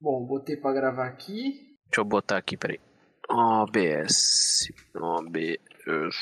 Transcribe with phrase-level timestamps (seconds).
[0.00, 1.76] Bom, botei pra gravar aqui.
[1.86, 2.78] Deixa eu botar aqui, peraí.
[3.28, 4.70] OBS.
[4.94, 6.16] OBS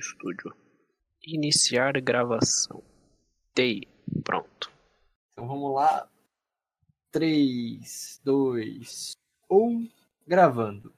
[0.00, 0.54] Studio.
[1.26, 2.82] Iniciar gravação.
[3.54, 3.86] TI.
[4.24, 4.70] Pronto.
[5.32, 6.08] Então vamos lá.
[7.12, 9.12] 3, 2,
[9.50, 9.88] 1.
[10.26, 10.92] Gravando.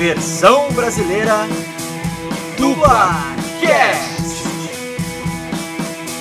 [0.00, 1.46] Versão brasileira
[2.56, 4.22] Dublacast.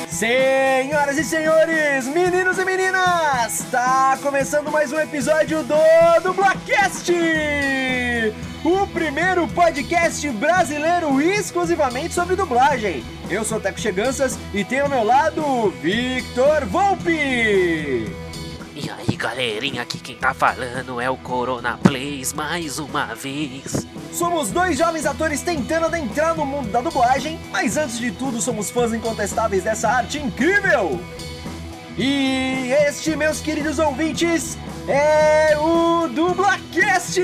[0.09, 5.77] Senhoras e senhores, meninos e meninas, está começando mais um episódio do
[6.21, 7.09] Dublacast,
[8.66, 13.02] o primeiro podcast brasileiro exclusivamente sobre dublagem.
[13.30, 18.29] Eu sou o Teco Cheganças e tenho ao meu lado Victor Volpe.
[19.20, 23.86] Galerinha, aqui quem tá falando é o Corona Plays mais uma vez.
[24.14, 28.71] Somos dois jovens atores tentando adentrar no mundo da dublagem, mas antes de tudo somos
[28.71, 31.02] fãs incontestáveis dessa arte incrível.
[31.98, 37.20] E este, meus queridos ouvintes, é o Dublacast!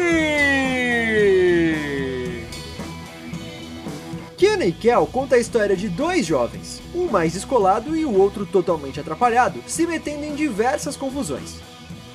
[4.38, 9.00] Kenny Kel conta a história de dois jovens, um mais descolado e o outro totalmente
[9.00, 11.56] atrapalhado, se metendo em diversas confusões.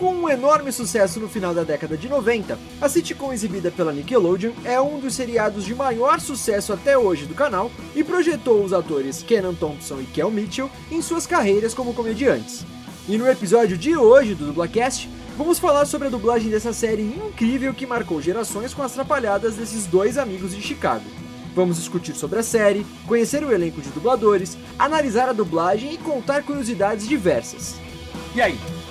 [0.01, 4.53] Com um enorme sucesso no final da década de 90, a sitcom exibida pela Nickelodeon
[4.65, 9.23] é um dos seriados de maior sucesso até hoje do canal e projetou os atores
[9.23, 12.65] Kenan Thompson e Kel Mitchell em suas carreiras como comediantes.
[13.07, 17.75] E no episódio de hoje do Dublacast, vamos falar sobre a dublagem dessa série incrível
[17.75, 21.05] que marcou gerações com as atrapalhadas desses dois amigos de Chicago.
[21.55, 26.43] Vamos discutir sobre a série, conhecer o elenco de dubladores, analisar a dublagem e contar
[26.43, 27.75] curiosidades diversas.
[28.35, 28.59] E aí,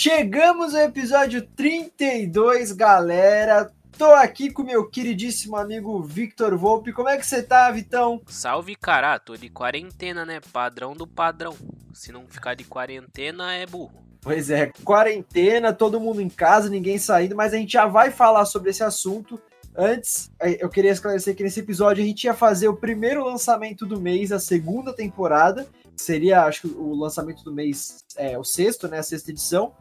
[0.00, 3.68] Chegamos ao episódio 32, galera.
[3.98, 6.92] Tô aqui com meu queridíssimo amigo Victor Volpe.
[6.92, 8.22] Como é que você tá, Vitão?
[8.28, 10.38] Salve, cara, tô de quarentena, né?
[10.52, 11.56] Padrão do padrão.
[11.92, 14.00] Se não ficar de quarentena, é burro.
[14.20, 18.44] Pois é, quarentena, todo mundo em casa, ninguém saindo, mas a gente já vai falar
[18.44, 19.42] sobre esse assunto.
[19.76, 23.84] Antes, eh, eu queria esclarecer que nesse episódio a gente ia fazer o primeiro lançamento
[23.84, 25.66] do mês, a segunda temporada.
[25.98, 28.98] Seria, acho que o lançamento do mês é o sexto, né?
[28.98, 29.74] A sexta edição.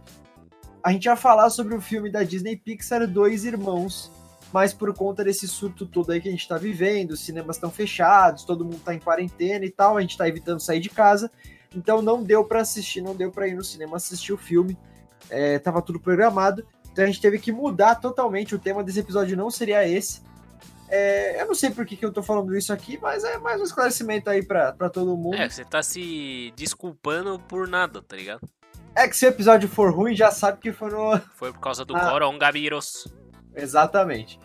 [0.84, 4.12] A gente ia falar sobre o filme da Disney Pixar Dois Irmãos,
[4.52, 7.70] mas por conta desse surto todo aí que a gente tá vivendo, os cinemas estão
[7.70, 11.32] fechados, todo mundo tá em quarentena e tal, a gente tá evitando sair de casa.
[11.76, 14.78] Então não deu para assistir, não deu para ir no cinema assistir o filme.
[15.30, 16.66] É, tava tudo programado.
[16.92, 18.56] Então a gente teve que mudar totalmente.
[18.56, 20.22] O tema desse episódio não seria esse.
[20.90, 23.60] É, eu não sei por que, que eu tô falando isso aqui, mas é mais
[23.60, 25.36] um esclarecimento aí pra, pra todo mundo.
[25.36, 28.42] É, você tá se desculpando por nada, tá ligado?
[28.96, 31.20] É que se o episódio for ruim, já sabe que foi no.
[31.36, 32.10] Foi por causa do Ah.
[32.10, 33.08] coronavírus.
[33.56, 34.40] Exatamente.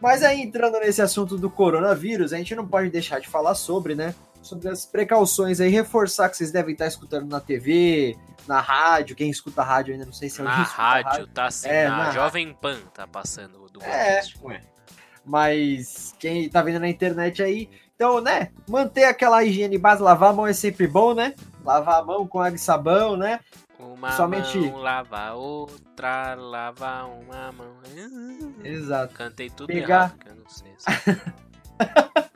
[0.00, 3.94] Mas aí, entrando nesse assunto do coronavírus, a gente não pode deixar de falar sobre,
[3.94, 4.14] né?
[4.42, 8.14] Sobre as precauções aí, reforçar que vocês devem estar escutando na TV,
[8.46, 9.16] na rádio.
[9.16, 11.96] Quem escuta rádio ainda não sei se alguém Na escuta rádio, tá assim, É, na,
[11.96, 14.38] na Jovem Pan tá passando o É, Dublacast.
[14.42, 14.60] ué.
[15.24, 18.50] Mas quem tá vendo na internet aí, então, né?
[18.68, 21.34] Manter aquela higiene base, lavar a mão é sempre bom, né?
[21.64, 23.40] Lavar a mão com água e sabão, né?
[23.78, 27.74] Uma Somente- mão lava outra, lava uma mão.
[28.62, 29.14] Exato.
[29.14, 30.72] Cantei tudo Pegar- errado, eu não sei.
[30.78, 30.84] se-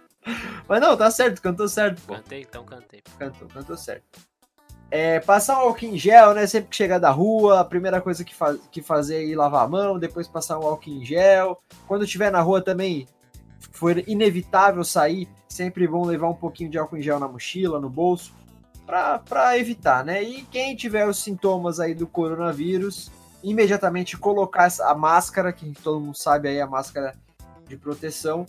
[0.68, 2.14] Mas não, tá certo, cantou certo, pô.
[2.14, 3.02] Cantei, então cantei.
[3.18, 4.18] Cantou, cantou certo.
[4.90, 6.46] É, passar um álcool em gel, né?
[6.46, 8.34] Sempre que chegar da rua, a primeira coisa que,
[8.70, 11.60] que fazer é ir lavar a mão, depois passar um álcool em gel.
[11.86, 13.06] Quando estiver na rua também,
[13.72, 17.90] for inevitável sair, sempre bom levar um pouquinho de álcool em gel na mochila, no
[17.90, 18.32] bolso,
[18.86, 20.22] pra evitar, né?
[20.22, 23.10] E quem tiver os sintomas aí do coronavírus,
[23.42, 27.14] imediatamente colocar a máscara, que todo mundo sabe aí, a máscara
[27.66, 28.46] de proteção.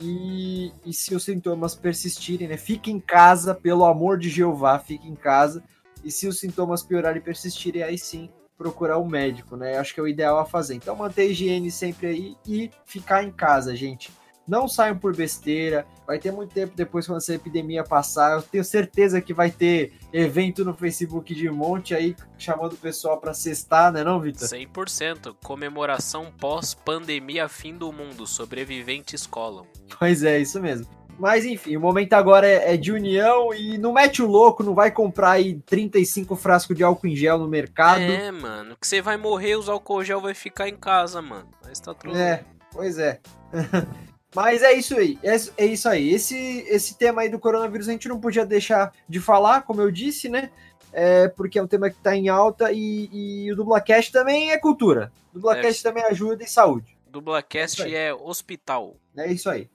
[0.00, 2.56] E, e se os sintomas persistirem, né?
[2.56, 5.62] Fique em casa, pelo amor de Jeová, fique em casa.
[6.04, 9.78] E se os sintomas piorarem e persistirem, aí sim procurar um médico, né?
[9.78, 10.74] Acho que é o ideal a fazer.
[10.74, 14.10] Então manter a higiene sempre aí e ficar em casa, gente.
[14.48, 15.86] Não saiam por besteira.
[16.06, 18.32] Vai ter muito tempo depois quando essa epidemia passar.
[18.32, 23.20] Eu tenho certeza que vai ter evento no Facebook de monte aí chamando o pessoal
[23.20, 24.48] para cestar, né, não, Vitor?
[24.48, 25.36] 100%.
[25.44, 28.26] Comemoração pós-pandemia fim do mundo.
[28.26, 29.66] Sobreviventes colam.
[29.98, 30.97] Pois é, isso mesmo.
[31.18, 34.74] Mas enfim, o momento agora é, é, de união e não mete o louco, não
[34.74, 38.00] vai comprar aí 35 frascos de álcool em gel no mercado.
[38.00, 41.48] É, mano, que você vai morrer, os álcool gel vai ficar em casa, mano.
[41.64, 42.16] Mas tá tudo.
[42.16, 43.20] É, pois é.
[44.34, 46.10] Mas é isso aí, é, é, isso aí.
[46.10, 46.36] Esse,
[46.68, 50.28] esse tema aí do coronavírus a gente não podia deixar de falar, como eu disse,
[50.28, 50.50] né?
[50.92, 54.58] É, porque é um tema que tá em alta e, e o Dublacast também é
[54.58, 55.10] cultura.
[55.32, 55.82] Dublacast é.
[55.90, 56.96] também ajuda em saúde.
[57.10, 58.96] Dublacast é, é hospital.
[59.16, 59.68] É isso aí.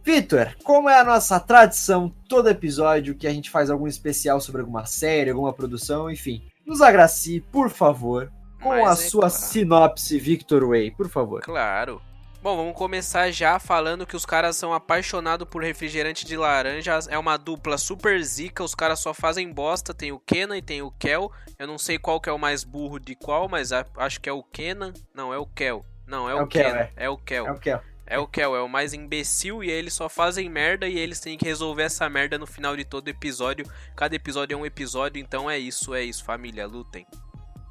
[0.05, 4.61] Vitor, como é a nossa tradição, todo episódio que a gente faz algum especial sobre
[4.61, 8.31] alguma série, alguma produção, enfim, nos agracie, por favor,
[8.63, 9.35] com a é sua claro.
[9.35, 11.41] sinopse, Victor Way, por favor.
[11.41, 12.01] Claro.
[12.43, 16.99] Bom, vamos começar já falando que os caras são apaixonados por refrigerante de laranja.
[17.09, 19.93] É uma dupla super zica, os caras só fazem bosta.
[19.93, 21.31] Tem o Kenan e tem o Kel.
[21.57, 24.33] Eu não sei qual que é o mais burro de qual, mas acho que é
[24.33, 24.91] o Kenan.
[25.13, 25.85] Não, é o Kel.
[26.05, 26.77] Não, é, é o, o Kenan.
[26.79, 26.91] É.
[26.97, 27.09] é.
[27.09, 27.47] o Kel.
[27.47, 27.81] É o Kel.
[28.05, 31.37] É o Kel, é o mais imbecil e eles só fazem merda e eles têm
[31.37, 33.65] que resolver essa merda no final de todo episódio.
[33.95, 37.07] Cada episódio é um episódio, então é isso, é isso, família, lutem.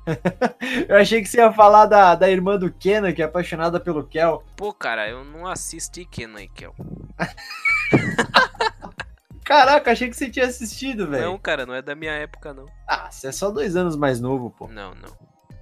[0.89, 4.05] eu achei que você ia falar da, da irmã do Kenan, que é apaixonada pelo
[4.05, 4.43] Kel.
[4.57, 6.75] Pô, cara, eu não assisti Kenan e Kel.
[9.45, 11.25] Caraca, achei que você tinha assistido, velho.
[11.25, 12.67] Não, cara, não é da minha época, não.
[12.87, 14.69] Ah, você é só dois anos mais novo, pô.
[14.69, 15.13] Não, não.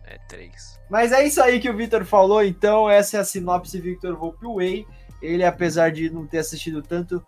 [0.04, 0.78] É três.
[0.88, 2.90] Mas é isso aí que o Victor falou, então.
[2.90, 4.86] Essa é a sinopse Victor Volpeway.
[5.22, 7.24] Ele, apesar de não ter assistido tanto,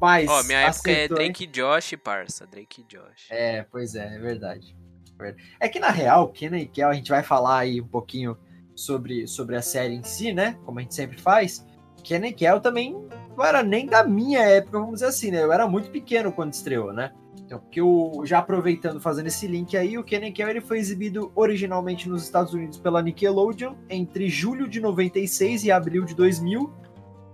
[0.00, 0.28] mas.
[0.28, 2.46] Ó, minha época é Drake e Josh, parça.
[2.46, 3.26] Drake Josh.
[3.30, 4.76] É, pois é, é verdade.
[5.58, 8.36] É que na real, Kenan e Kel, a gente vai falar aí um pouquinho
[8.74, 10.58] sobre, sobre a série em si, né?
[10.64, 11.66] Como a gente sempre faz.
[12.02, 12.96] Kenan e Kel também
[13.36, 15.42] não era nem da minha época, vamos dizer assim, né?
[15.42, 17.12] Eu era muito pequeno quando estreou, né?
[17.46, 21.30] Então, porque o, já aproveitando, fazendo esse link aí, o Kenan Kel ele foi exibido
[21.34, 26.72] originalmente nos Estados Unidos pela Nickelodeon entre julho de 96 e abril de 2000.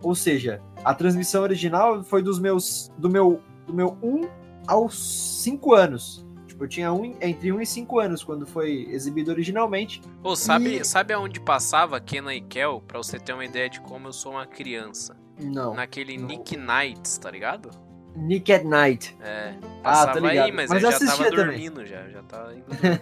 [0.02, 4.28] Ou seja, a transmissão original foi dos meus do meu do meu 1
[4.66, 6.26] aos 5 anos.
[6.62, 10.00] Eu tinha um, entre 1 e 5 anos quando foi exibido originalmente.
[10.22, 10.84] Pô, sabe, e...
[10.84, 12.80] sabe aonde passava Kenan e Kel?
[12.86, 15.16] Pra você ter uma ideia de como eu sou uma criança.
[15.40, 15.74] Não.
[15.74, 16.28] Naquele não.
[16.28, 17.68] Nick Nights, tá ligado?
[18.14, 19.16] Nick at Night.
[19.20, 19.54] É.
[19.82, 20.44] Passava ah, tá ligado.
[20.44, 21.90] aí, mas, mas eu já tava dormindo também.
[21.90, 22.08] já.
[22.08, 23.00] Já tava indo dormir.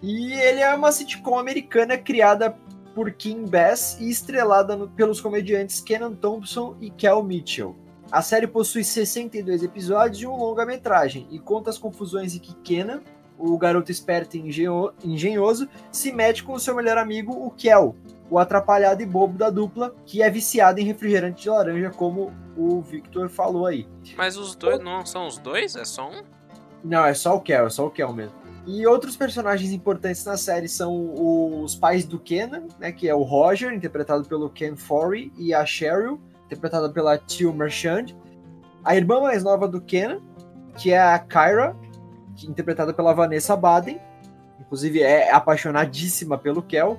[0.00, 2.56] e ele é uma sitcom americana criada
[2.94, 7.76] por Kim Bass e estrelada no, pelos comediantes Kenan Thompson e Kel Mitchell.
[8.10, 13.02] A série possui 62 episódios e um longa-metragem e conta as confusões em que Kenan,
[13.38, 14.40] o garoto esperto e
[15.04, 17.94] engenhoso, se mete com o seu melhor amigo, o Kel,
[18.28, 22.80] o atrapalhado e bobo da dupla, que é viciado em refrigerante de laranja, como o
[22.80, 23.86] Victor falou aí.
[24.16, 25.76] Mas os dois não são os dois?
[25.76, 26.22] É só um?
[26.82, 28.34] Não, é só o Kel, é só o Kel mesmo.
[28.66, 33.22] E outros personagens importantes na série são os pais do Kenan, né, que é o
[33.22, 38.12] Roger, interpretado pelo Ken Forey, e a Cheryl, interpretada pela Tio Merchant.
[38.84, 40.20] A irmã mais nova do Kenan,
[40.76, 41.76] que é a Kyra,
[42.36, 44.00] que, interpretada pela Vanessa Baden.
[44.58, 46.98] Inclusive é apaixonadíssima pelo Kel.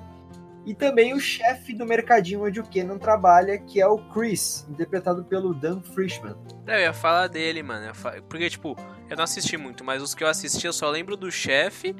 [0.64, 5.24] E também o chefe do mercadinho onde o Kenan trabalha, que é o Chris, interpretado
[5.24, 6.36] pelo Dan Frischman.
[6.66, 7.92] Eu ia falar dele, mano.
[8.28, 8.76] Porque, tipo,
[9.10, 11.96] eu não assisti muito, mas os que eu assisti eu só lembro do chefe.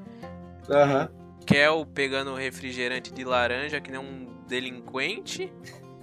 [0.70, 1.10] Aham.
[1.12, 1.22] Uhum.
[1.44, 5.52] Kel pegando refrigerante de laranja, que nem um delinquente.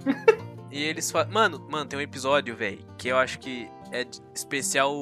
[0.70, 1.30] e eles falam.
[1.30, 4.94] Mano, mano, tem um episódio, velho, que eu acho que é especial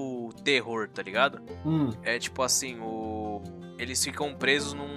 [0.45, 1.41] terror, tá ligado?
[1.65, 1.91] Hum.
[2.03, 3.43] É tipo assim, o.
[3.79, 4.97] Eles ficam presos num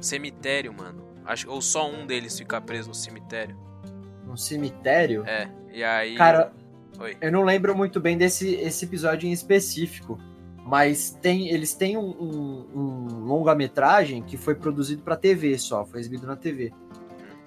[0.00, 1.04] cemitério, mano.
[1.24, 3.56] Acho, ou só um deles fica preso no cemitério.
[4.26, 5.24] No cemitério?
[5.26, 5.48] É.
[5.72, 6.16] E aí.
[6.16, 6.52] Cara,
[6.98, 7.16] Oi.
[7.20, 10.18] eu não lembro muito bem desse esse episódio em específico.
[10.66, 16.00] Mas tem, eles têm um, um, um longa-metragem que foi produzido para TV só, foi
[16.00, 16.72] exibido na TV.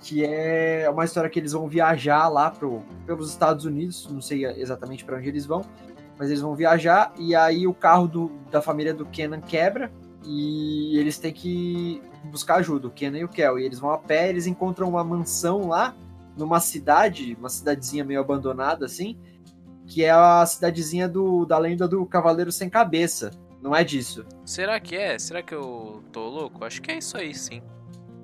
[0.08, 4.46] Que é uma história que eles vão viajar lá pro, pelos Estados Unidos, não sei
[4.46, 5.62] exatamente para onde eles vão,
[6.18, 9.92] mas eles vão viajar e aí o carro do, da família do Kenan quebra
[10.24, 13.60] e eles têm que buscar ajuda, o Kenan e o Kel.
[13.60, 15.94] E eles vão a pé, eles encontram uma mansão lá,
[16.38, 19.20] numa cidade, uma cidadezinha meio abandonada assim,
[19.86, 23.32] que é a cidadezinha do, da lenda do Cavaleiro Sem Cabeça.
[23.62, 24.26] Não é disso.
[24.46, 25.20] Será que é?
[25.20, 26.64] Será que eu tô louco?
[26.64, 27.62] Acho que é isso aí, sim.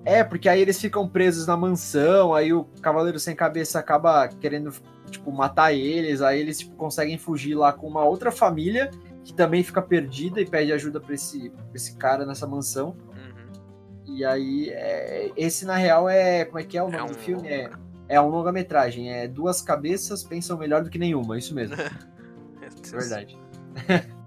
[0.06, 4.74] É, porque aí eles ficam presos na mansão, aí o Cavaleiro Sem Cabeça acaba querendo,
[5.10, 8.92] tipo, matar eles, aí eles tipo, conseguem fugir lá com uma outra família
[9.24, 12.96] que também fica perdida e pede ajuda pra esse, pra esse cara nessa mansão.
[13.16, 14.14] Uhum.
[14.14, 16.44] E aí, é, esse na real é.
[16.46, 17.08] Como é que é o nome é um...
[17.08, 17.48] do filme?
[17.48, 17.72] É,
[18.10, 19.12] é um longa-metragem.
[19.12, 21.76] É Duas Cabeças Pensam Melhor do que Nenhuma, isso mesmo.
[21.80, 23.40] é verdade.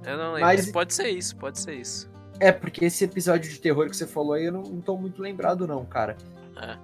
[0.06, 0.46] Eu não lembro.
[0.46, 2.10] Mas pode ser isso, pode ser isso.
[2.38, 5.22] É, porque esse episódio de terror que você falou aí eu não, não tô muito
[5.22, 6.16] lembrado, não, cara.
[6.60, 6.76] É.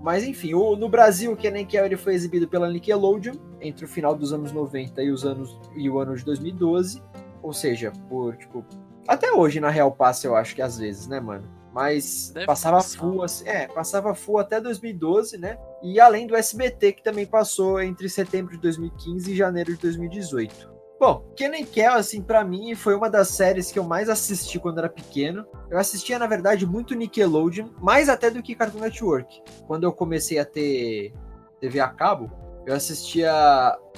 [0.00, 3.88] Mas enfim, o, no Brasil, o Kenan Kel ele foi exibido pela Nickelodeon entre o
[3.88, 7.02] final dos anos 90 e, os anos, e o ano de 2012.
[7.42, 8.64] Ou seja, por, tipo,
[9.06, 11.48] até hoje na Real passa, eu acho que às vezes, né, mano?
[11.72, 12.98] Mas Deve passava passar.
[12.98, 15.58] full, assim, é, passava full até 2012, né?
[15.82, 20.77] E além do SBT, que também passou entre setembro de 2015 e janeiro de 2018.
[21.00, 24.78] Bom, Kenan Kel, assim, para mim, foi uma das séries que eu mais assisti quando
[24.78, 25.46] era pequeno.
[25.70, 29.40] Eu assistia, na verdade, muito Nickelodeon, mais até do que Cartoon Network.
[29.66, 31.12] Quando eu comecei a ter
[31.60, 32.30] TV a cabo,
[32.66, 33.30] eu assistia.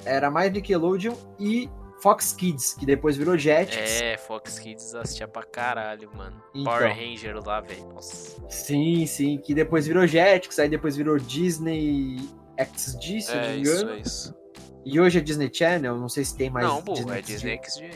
[0.05, 1.71] Era mais Nickelodeon e
[2.03, 4.01] Fox Kids, que depois virou Jetix.
[4.01, 6.43] É, Fox Kids assistia pra caralho, mano.
[6.55, 7.89] Então, Power Ranger lá, velho.
[7.95, 8.43] Nossa.
[8.49, 12.17] Sim, sim, que depois virou Jetix, aí depois virou Disney
[12.59, 13.97] XD, se é, não me engano.
[13.97, 14.40] Isso, isso.
[14.85, 16.67] E hoje é Disney Channel, não sei se tem mais.
[16.67, 17.91] Não, Disney é Disney XD.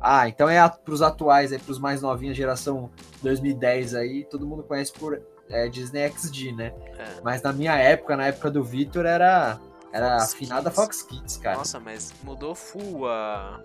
[0.00, 2.90] Ah, então é pros atuais, é pros mais novinhos, geração
[3.22, 6.72] 2010 aí, todo mundo conhece por é, Disney XD, né?
[6.98, 7.20] É.
[7.22, 9.60] Mas na minha época, na época do Victor, era
[9.92, 10.76] era Fox afinada Kids.
[10.76, 11.58] Fox Kids, cara.
[11.58, 13.60] Nossa, mas mudou full a,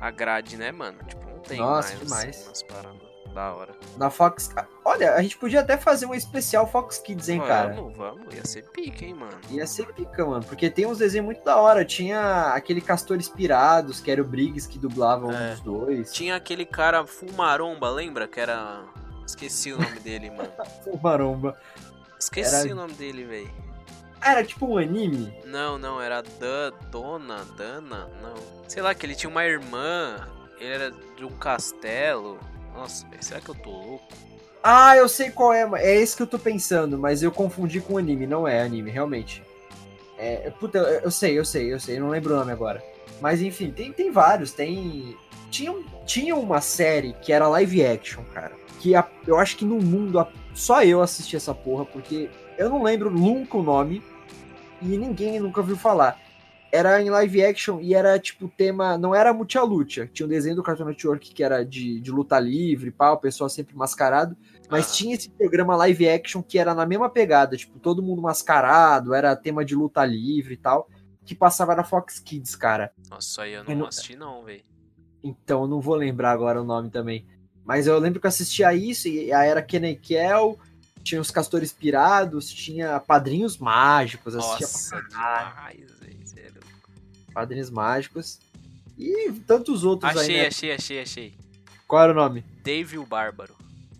[0.00, 0.98] a grade, né, mano?
[1.04, 2.62] Tipo, não tem Nossa, mais demais.
[2.62, 3.03] paradas
[3.34, 3.74] da hora.
[3.96, 4.54] Na Fox.
[4.84, 7.74] Olha, a gente podia até fazer um especial Fox Kids, hein, vamos, cara?
[7.74, 8.34] Vamos, vamos.
[8.34, 9.38] Ia ser pica, hein, mano?
[9.50, 10.44] Ia ser pica, mano.
[10.44, 11.84] Porque tem uns desenhos muito da hora.
[11.84, 15.36] Tinha aquele Castor Inspirados, que era o Briggs que dublava é.
[15.36, 16.12] um dos dois.
[16.12, 18.28] Tinha aquele cara Fumaromba, lembra?
[18.28, 18.82] Que era.
[19.26, 20.52] Esqueci o nome dele, mano.
[20.84, 21.58] Fumaromba.
[22.18, 22.72] Esqueci era...
[22.72, 23.64] o nome dele, velho.
[24.22, 25.34] Era tipo um anime?
[25.44, 28.34] Não, não, era da Dona, Dana, não.
[28.66, 30.26] Sei lá, que ele tinha uma irmã,
[30.58, 32.38] ele era de um castelo.
[32.74, 34.08] Nossa, será que eu tô louco?
[34.62, 37.98] Ah, eu sei qual é, é esse que eu tô pensando, mas eu confundi com
[37.98, 39.42] anime, não é anime, realmente.
[40.18, 42.82] É, puta, eu sei, eu sei, eu sei, eu não lembro o nome agora.
[43.20, 45.16] Mas enfim, tem, tem vários, tem.
[45.50, 45.72] Tinha,
[46.04, 48.52] tinha uma série que era live action, cara.
[48.80, 52.28] Que a, eu acho que no mundo só eu assisti essa porra, porque
[52.58, 54.02] eu não lembro nunca o nome
[54.82, 56.20] e ninguém nunca viu falar.
[56.74, 58.98] Era em live action e era tipo tema.
[58.98, 60.10] Não era Mucha Lucha.
[60.12, 63.48] Tinha um desenho do Cartoon Network que era de, de luta livre, pá, o pessoal
[63.48, 64.36] sempre mascarado.
[64.68, 64.92] Mas ah.
[64.92, 69.36] tinha esse programa live action que era na mesma pegada, tipo, todo mundo mascarado, era
[69.36, 70.88] tema de luta livre e tal.
[71.24, 72.92] Que passava na Fox Kids, cara.
[73.08, 73.86] Nossa, aí eu não, não...
[73.86, 74.64] assisti, não, velho.
[75.22, 77.24] Então, eu não vou lembrar agora o nome também.
[77.64, 80.58] Mas eu lembro que eu assistia isso, e aí era Kenny Kell,
[81.04, 85.86] tinha os castores pirados, tinha padrinhos mágicos, assistia Nossa, pra caralho.
[85.86, 86.23] demais.
[87.34, 88.38] É padrinhos mágicos.
[88.96, 90.46] E tantos outros Achei, aí, né?
[90.46, 91.34] achei, achei, achei.
[91.86, 92.44] Qual era o nome?
[92.62, 93.54] Dave o Bárbaro.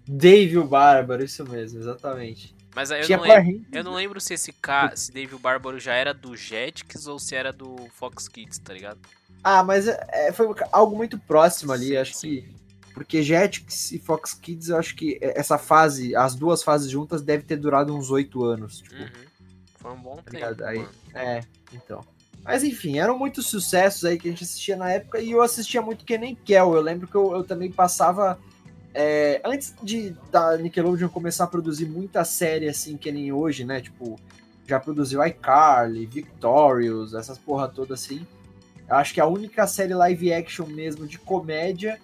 [0.07, 2.55] Dave o Bárbaro, isso mesmo, exatamente.
[2.75, 5.79] Mas aí eu não, lembro, eu não lembro se esse cara, se Dave o Bárbaro
[5.79, 8.99] já era do Jetix ou se era do Fox Kids, tá ligado?
[9.43, 12.29] Ah, mas é, é, foi algo muito próximo ali, Sim, acho sim.
[12.29, 12.55] que.
[12.95, 17.43] Porque Jetix e Fox Kids, eu acho que essa fase, as duas fases juntas, deve
[17.43, 18.79] ter durado uns oito anos.
[18.79, 19.25] Tipo, Uhum.
[19.75, 20.64] Foi um bom tempo, ligado?
[20.64, 20.87] Aí-.
[21.12, 21.41] É,
[21.73, 22.00] então.
[22.44, 25.80] Mas enfim, eram muitos sucessos aí que a gente assistia na época e eu assistia
[25.80, 26.74] muito que nem Kel.
[26.74, 28.38] Eu lembro que eu, eu também passava.
[28.92, 33.80] é, antes de da Nickelodeon começar a produzir muita série assim que nem hoje, né?
[33.80, 34.20] Tipo,
[34.66, 38.26] já produziu iCarly, Victorious, essas porra toda assim.
[38.86, 41.98] Eu acho que a única série live action mesmo de comédia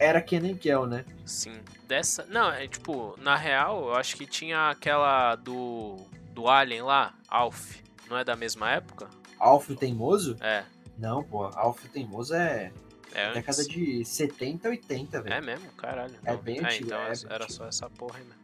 [0.00, 1.04] era Kenan Kel, né?
[1.24, 1.60] Sim.
[1.86, 2.26] Dessa.
[2.28, 5.96] Não, é tipo, na real, eu acho que tinha aquela do.
[6.32, 7.76] Do Alien lá, Alf.
[8.08, 9.08] Não é da mesma época?
[9.40, 10.36] Alf o Teimoso?
[10.40, 10.62] É.
[10.98, 12.70] Não, pô, Alf o Teimoso é
[13.14, 13.34] É antes.
[13.34, 15.34] década de 70, 80, velho.
[15.34, 16.14] É mesmo, caralho.
[16.24, 16.38] É Não.
[16.38, 17.52] bem antigo, então é era antigo.
[17.52, 18.38] só essa porra aí mesmo.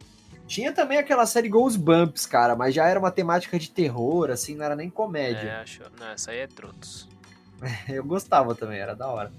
[0.47, 4.63] Tinha também aquela série Goosebumps, cara, mas já era uma temática de terror, assim, não
[4.65, 5.59] era nem É, comédia.
[5.61, 5.83] acho.
[5.99, 7.07] Não, essa aí é Trotos.
[7.89, 9.31] Eu gostava também, era da hora.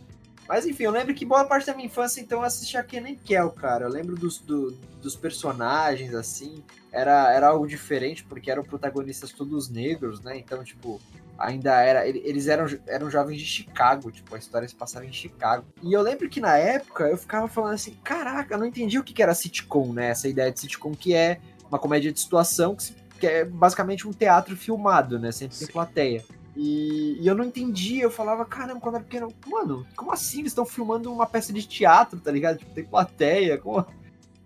[0.47, 3.51] Mas enfim, eu lembro que boa parte da minha infância, então, eu assistia Kenan Kel,
[3.51, 3.85] cara.
[3.85, 4.71] Eu lembro dos, do-
[5.03, 6.65] dos personagens, assim.
[6.91, 10.39] Era, era algo diferente, porque eram protagonistas todos negros, né?
[10.39, 11.01] Então, tipo,
[11.39, 12.07] ainda era.
[12.09, 15.67] ele- Eles eram, eram jovens de Chicago, tipo, a história se passava em Chicago.
[15.83, 19.05] E eu lembro que na época eu ficava falando assim: caraca, eu não entendi o
[19.05, 20.09] que que era sitcom, né?
[20.09, 24.09] Essa ideia de sitcom que é uma comédia de situação, que, se- que é basicamente
[24.09, 25.31] um teatro filmado, né?
[25.31, 26.25] Sempre tem plateia.
[26.57, 30.41] E, e eu não entendi, eu falava, caramba, quando era pequeno, mano, como assim?
[30.41, 32.59] Eles estão filmando uma peça de teatro, tá ligado?
[32.59, 33.95] Tipo, tem plateia, como, como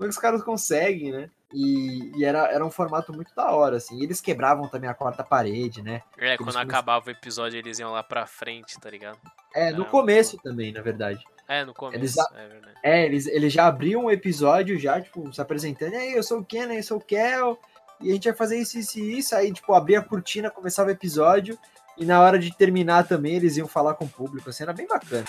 [0.00, 1.30] é que os caras conseguem, né?
[1.52, 3.99] E, e era, era um formato muito da hora, assim.
[3.99, 6.02] E eles quebravam também a quarta parede, né?
[6.18, 9.18] É, quando acabava o episódio, eles iam lá pra frente, tá ligado?
[9.54, 11.23] É, no começo também, na verdade.
[11.49, 12.78] É, no começo, Eles é verdade.
[12.82, 15.92] É, eles, eles já abriam um episódio, já, tipo, se apresentando.
[15.92, 17.59] E aí, eu sou o Ken, eu sou o Kel.
[18.00, 19.35] E a gente vai fazer isso, isso e isso.
[19.35, 21.59] Aí, tipo, abria a cortina, começava o episódio.
[21.99, 24.48] E na hora de terminar também, eles iam falar com o público.
[24.48, 25.27] Assim, era bem bacana.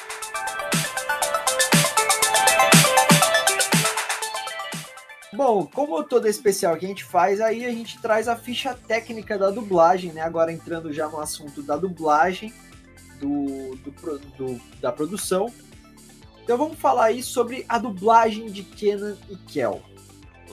[5.35, 9.37] Bom, como todo especial que a gente faz, aí a gente traz a ficha técnica
[9.37, 10.21] da dublagem, né?
[10.21, 12.53] Agora entrando já no assunto da dublagem,
[13.19, 15.51] do, do do- da produção.
[16.43, 19.81] Então vamos falar aí sobre a dublagem de Kenan e Kel.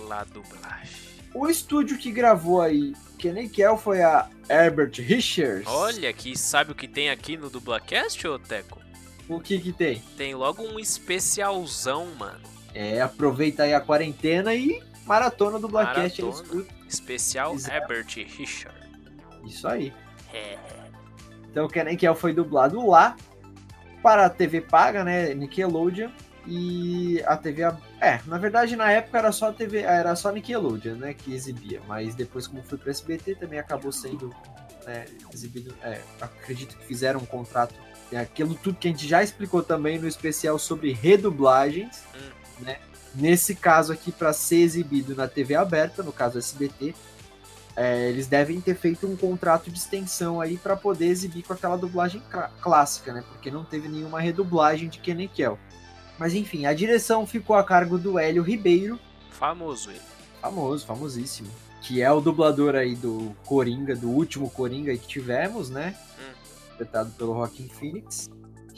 [0.08, 0.96] La dublagem.
[1.34, 5.66] O estúdio que gravou aí Kenan e Kel foi a Herbert Richards.
[5.68, 8.80] Olha, que sabe o que tem aqui no Dublacast, ô Teco?
[9.28, 10.00] O que que tem?
[10.16, 12.40] Tem logo um especialzão, mano.
[12.74, 16.22] É, aproveita aí a quarentena e maratona do Blackcast.
[16.88, 17.56] Especial.
[17.56, 18.06] Herbert
[18.36, 18.78] Richard.
[19.44, 19.92] Isso aí.
[20.32, 20.58] É.
[21.50, 23.16] Então Kenan e Kel foi dublado lá
[24.02, 26.10] para a TV paga, né, Nickelodeon.
[26.46, 27.62] E a TV,
[28.00, 31.82] é, na verdade na época era só a TV, era só Nickelodeon, né, que exibia,
[31.86, 34.34] mas depois como foi para SBT também acabou sendo
[34.86, 35.04] né,
[35.34, 37.74] exibido, é, acredito que fizeram um contrato,
[38.10, 42.39] é aquilo tudo que a gente já explicou também no especial sobre redublagens, Hum.
[42.60, 42.78] Né?
[43.14, 46.94] Nesse caso aqui para ser exibido na TV aberta, no caso SBT,
[47.76, 51.76] é, eles devem ter feito um contrato de extensão aí para poder exibir com aquela
[51.76, 53.24] dublagem clá- clássica, né?
[53.28, 55.58] Porque não teve nenhuma redublagem de Kenan e Kel.
[56.18, 58.98] Mas enfim, a direção ficou a cargo do Hélio Ribeiro,
[59.30, 60.00] Famoso ele.
[60.40, 61.48] famoso, famosíssimo,
[61.80, 65.96] que é o dublador aí do Coringa, do último Coringa que tivemos, né?
[66.18, 66.32] Hum.
[66.66, 68.28] Interpretado pelo Joaquin Phoenix.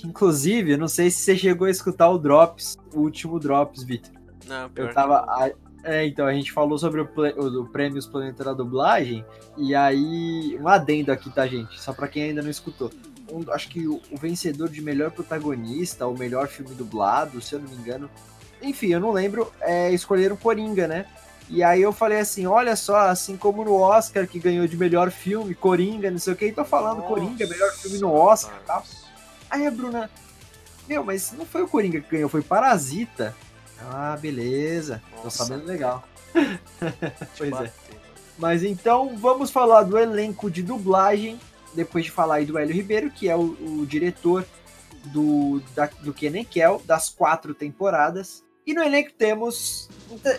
[0.03, 3.85] Que, inclusive, eu não sei se você chegou a escutar o Drops, o último Drops,
[3.85, 4.11] Vitor.
[4.49, 5.19] Não, pior Eu tava.
[5.21, 5.51] a-
[5.85, 9.25] é, então, a gente falou sobre o, o do Prêmios Planeta da Dublagem,
[9.57, 10.59] e aí.
[10.61, 11.81] Um adendo aqui, tá, gente?
[11.81, 12.91] Só pra quem ainda não escutou.
[13.31, 17.61] Um- acho que o, o vencedor de melhor protagonista, ou melhor filme dublado, se eu
[17.61, 18.11] não me engano.
[18.61, 21.07] Enfim, eu não lembro, é, escolheram Coringa, né?
[21.49, 25.11] E aí eu falei assim, olha só, assim como no Oscar que ganhou de melhor
[25.11, 28.55] filme, Coringa, não sei o que, e tô falando Nossa, Coringa, melhor filme no Oscar
[28.67, 29.02] rapaz.
[29.53, 30.11] Aí a Bruna,
[30.88, 33.37] meu, mas não foi o Coringa que ganhou, foi Parasita.
[33.79, 35.03] Ah, beleza.
[35.17, 36.03] Tô Nossa, sabendo legal.
[37.37, 37.71] Pois é.
[38.38, 41.38] Mas então vamos falar do elenco de dublagem,
[41.75, 44.47] depois de falar aí do Hélio Ribeiro, que é o, o diretor
[45.05, 48.43] do, da, do Kenan Kel, das quatro temporadas.
[48.67, 49.91] E no elenco temos,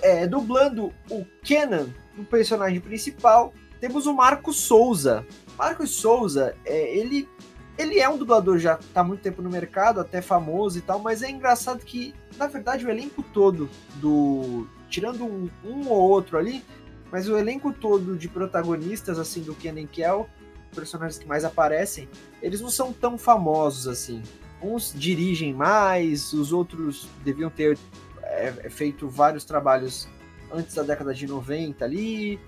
[0.02, 5.24] é, dublando o Kenan, o personagem principal, temos o Marcos Souza.
[5.56, 7.30] Marcos Souza, é, ele,
[7.78, 11.00] ele é um dublador já tá há muito tempo no mercado, até famoso e tal,
[11.00, 14.68] mas é engraçado que, na verdade, o elenco todo do.
[14.90, 16.64] Tirando um, um ou outro ali,
[17.12, 20.30] mas o elenco todo de protagonistas, assim, do Kenan Kel,
[20.74, 22.08] personagens que mais aparecem,
[22.42, 24.22] eles não são tão famosos assim.
[24.62, 27.78] Uns dirigem mais, os outros deviam ter
[28.22, 30.08] é, feito vários trabalhos
[30.52, 32.40] antes da década de 90 ali.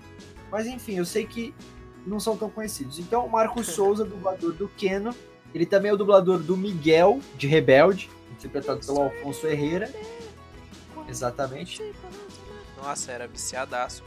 [0.50, 1.52] Mas enfim, eu sei que
[2.06, 2.98] não são tão conhecidos.
[2.98, 5.14] Então, o Marcos Souza, dublador do Keno,
[5.54, 9.90] ele também é o dublador do Miguel, de Rebelde, interpretado pelo Alfonso Herrera.
[11.08, 11.82] Exatamente.
[12.76, 14.02] Nossa, era viciadaço.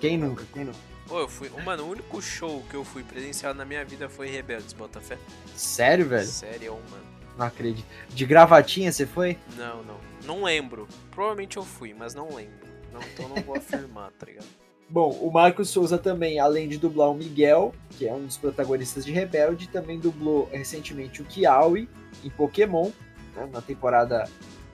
[0.00, 0.44] quem nunca?
[0.52, 0.78] Quem nunca?
[1.06, 1.50] Pô, eu fui.
[1.64, 5.18] Mano, o único show que eu fui presencial na minha vida foi Rebeldes, Botafé.
[5.56, 6.26] Sério, velho?
[6.26, 7.04] Sério, mano.
[7.36, 7.86] Não acredito.
[8.10, 9.36] De gravatinha você foi?
[9.56, 9.96] Não, não.
[10.24, 10.86] Não lembro.
[11.10, 12.68] Provavelmente eu fui, mas não lembro.
[12.92, 14.46] Não, então não vou afirmar, tá ligado?
[14.90, 19.04] Bom, o Marcos Souza também, além de dublar o Miguel, que é um dos protagonistas
[19.04, 21.88] de Rebelde, também dublou recentemente o Kiawe
[22.24, 22.90] em Pokémon,
[23.36, 24.28] né, na temporada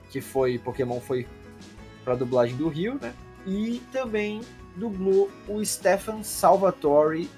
[0.09, 1.27] que foi Pokémon foi
[2.03, 3.13] para dublagem do Rio, né?
[3.45, 4.41] E também
[4.75, 7.29] dublou o Stefan Salvatore,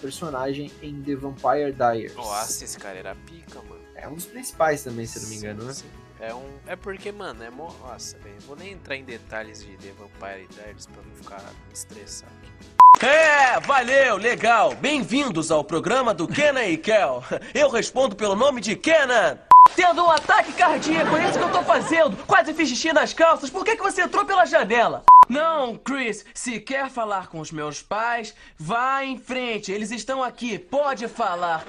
[0.00, 2.14] personagem em The Vampire Diaries.
[2.14, 3.82] Nossa, esse cara era pica, mano.
[3.96, 5.72] É um dos principais também, se não me engano, né?
[5.72, 5.86] Sim.
[6.22, 7.74] É, um, é porque, mano, é mo...
[7.82, 8.36] Nossa, velho.
[8.46, 13.04] Vou nem entrar em detalhes de The Vampire Diaries pra não ficar me estressar aqui.
[13.04, 14.72] É, valeu, legal.
[14.76, 17.24] Bem-vindos ao programa do Kenan e Kel.
[17.52, 19.36] Eu respondo pelo nome de Kenan.
[19.74, 22.16] Tendo um ataque cardíaco, é isso que eu tô fazendo.
[22.24, 23.50] Quase fiz xixi nas calças.
[23.50, 25.02] Por que, que você entrou pela janela?
[25.28, 29.72] Não, Chris, se quer falar com os meus pais, vá em frente.
[29.72, 31.64] Eles estão aqui, pode falar.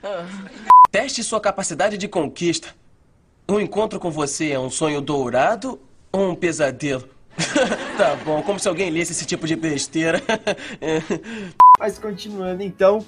[0.90, 2.74] Teste sua capacidade de conquista.
[3.46, 5.78] Um encontro com você é um sonho dourado
[6.10, 7.06] ou um pesadelo?
[7.98, 10.22] tá bom, como se alguém lesse esse tipo de besteira.
[11.78, 13.04] Mas continuando então,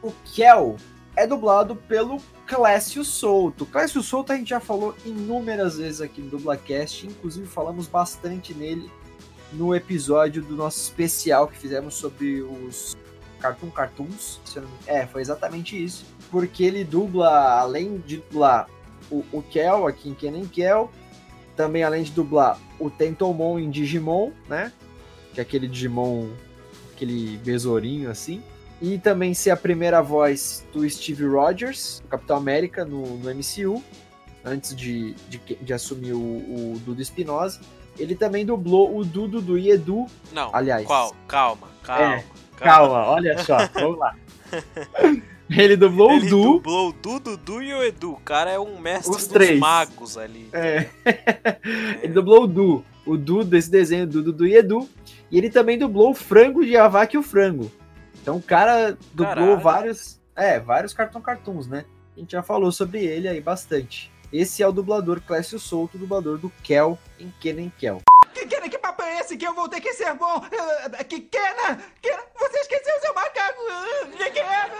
[0.00, 0.76] o Kel
[1.16, 3.66] é dublado pelo Clécio Souto.
[3.66, 8.88] Clécio Souto a gente já falou inúmeras vezes aqui no Dublacast, inclusive falamos bastante nele
[9.52, 12.96] no episódio do nosso especial que fizemos sobre os
[13.40, 14.40] Cartoon Cartoons.
[14.86, 16.06] É, foi exatamente isso.
[16.30, 18.68] Porque ele dubla, além de dublar
[19.12, 20.90] o, o Kel aqui em Kenan Kel,
[21.54, 24.72] também além de dublar o Tentomon em Digimon, né?
[25.34, 26.30] Que é aquele Digimon,
[26.92, 28.42] aquele besourinho assim.
[28.80, 33.82] E também ser a primeira voz do Steve Rogers, do Capitão América, no, no MCU,
[34.44, 37.60] antes de, de, de assumir o, o Dudu Espinosa.
[37.96, 40.06] Ele também dublou o Dudu do Edu.
[40.32, 40.86] Não, aliás.
[40.86, 41.14] Qual?
[41.28, 42.14] Calma, calma.
[42.14, 42.24] É,
[42.56, 42.88] calma.
[42.88, 44.16] calma, olha só, vamos lá.
[45.56, 46.42] Ele dublou Ele o Du.
[46.54, 48.12] dublou o Du, Dudu e o Edu.
[48.12, 49.58] O cara é um mestre Os dos três.
[49.58, 50.48] magos ali.
[50.52, 50.88] É.
[52.02, 52.84] Ele dublou o Du.
[53.04, 54.88] O Du desse desenho do Dudu e Edu.
[55.30, 57.70] E ele também dublou o frango de Avac e o frango.
[58.20, 59.60] Então o cara dublou Caralho.
[59.60, 60.20] vários.
[60.36, 61.84] É, vários cartão cartoons, né?
[62.16, 64.10] A gente já falou sobre ele aí bastante.
[64.32, 68.00] Esse é o dublador Clécio Souto, dublador do Kel em Kenan Kel.
[68.32, 70.38] Que, que, que papo é esse que eu vou ter que ser bom?
[70.38, 73.62] Uh, que Kena, Kena, você esqueceu seu macaco.
[74.32, 74.70] Kena.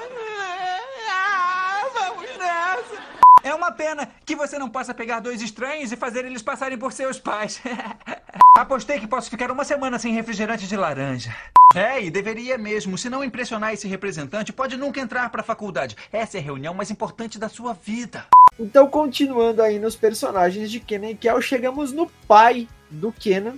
[1.10, 3.02] Ah, vamos nessa.
[3.44, 6.92] É uma pena que você não possa pegar dois estranhos e fazer eles passarem por
[6.92, 7.60] seus pais.
[8.56, 11.34] Apostei que posso ficar uma semana sem refrigerante de laranja.
[11.74, 12.98] É, e deveria mesmo.
[12.98, 15.96] Se não impressionar esse representante, pode nunca entrar para a faculdade.
[16.12, 18.26] Essa é a reunião mais importante da sua vida.
[18.58, 23.56] Então, continuando aí nos personagens de Kenan e Kel, chegamos no pai do Kenan,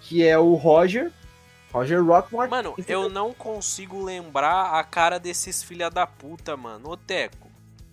[0.00, 1.12] que é o Roger.
[1.72, 2.48] Roger Rockmore.
[2.48, 6.90] Mano, eu não consigo lembrar a cara desses filha da puta, mano.
[6.90, 7.48] Ô, Teco.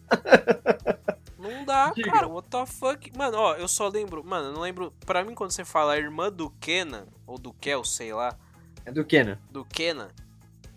[1.38, 2.12] Não dá, Diga.
[2.12, 2.28] cara.
[2.28, 3.12] What the fuck?
[3.18, 4.24] Mano, ó, eu só lembro.
[4.24, 4.94] Mano, eu não lembro.
[5.06, 8.38] Pra mim, quando você fala irmã do Kenan, ou do Kel, sei lá,
[8.86, 9.40] É do Kenan.
[9.50, 10.10] do Kenan,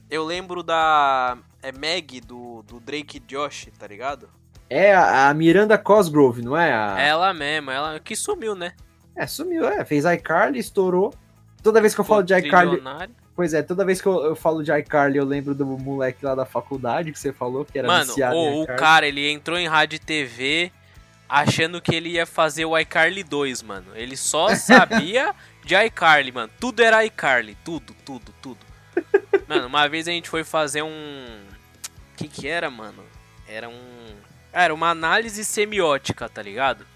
[0.08, 1.36] eu lembro da.
[1.62, 4.30] É Meg do, do Drake Josh, tá ligado?
[4.74, 6.72] É a, a Miranda Cosgrove, não é?
[6.72, 6.96] A...
[6.98, 8.72] Ela mesma, ela que sumiu, né?
[9.16, 9.84] É, sumiu, é.
[9.84, 11.14] Fez iCarly, estourou.
[11.62, 12.82] Toda vez que eu falo de iCarly.
[13.36, 16.34] Pois é, toda vez que eu, eu falo de iCarly, eu lembro do moleque lá
[16.34, 19.68] da faculdade que você falou, que era Mano, viciado o, o cara, ele entrou em
[19.68, 20.72] rádio e TV
[21.28, 23.86] achando que ele ia fazer o iCarly 2, mano.
[23.94, 25.32] Ele só sabia
[25.64, 26.50] de iCarly, mano.
[26.58, 27.56] Tudo era iCarly.
[27.64, 28.58] Tudo, tudo, tudo.
[29.48, 30.88] Mano, uma vez a gente foi fazer um.
[30.88, 33.02] O que que era, mano?
[33.46, 34.03] Era um.
[34.54, 36.86] Era uma análise semiótica, tá ligado?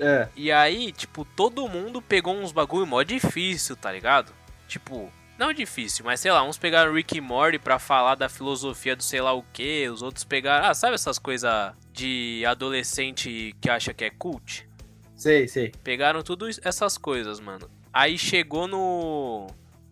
[0.00, 4.32] É, E aí, tipo, todo mundo pegou uns bagulho mó difícil, tá ligado?
[4.66, 8.96] Tipo, não difícil, mas sei lá, uns pegaram Rick e Morty pra falar da filosofia
[8.96, 10.68] do sei lá o que, os outros pegaram.
[10.68, 14.66] Ah, sabe essas coisas de adolescente que acha que é cult?
[15.14, 15.72] sei, sei.
[15.82, 17.70] Pegaram tudo essas coisas, mano.
[17.92, 19.46] Aí chegou no.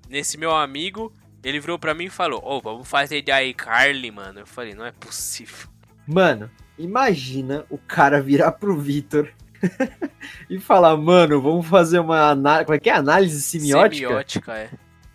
[0.08, 1.12] Nesse meu amigo,
[1.42, 4.40] ele virou pra mim e falou: Ô, vamos fazer de iCarly, mano.
[4.40, 5.68] Eu falei: Não é possível.
[6.06, 9.28] Mano, imagina o cara virar pro Vitor
[10.48, 12.64] e falar, mano, vamos fazer uma análise.
[12.66, 12.94] Como é que é?
[12.94, 14.06] Análise semiótica?
[14.06, 14.70] Semiótica, é.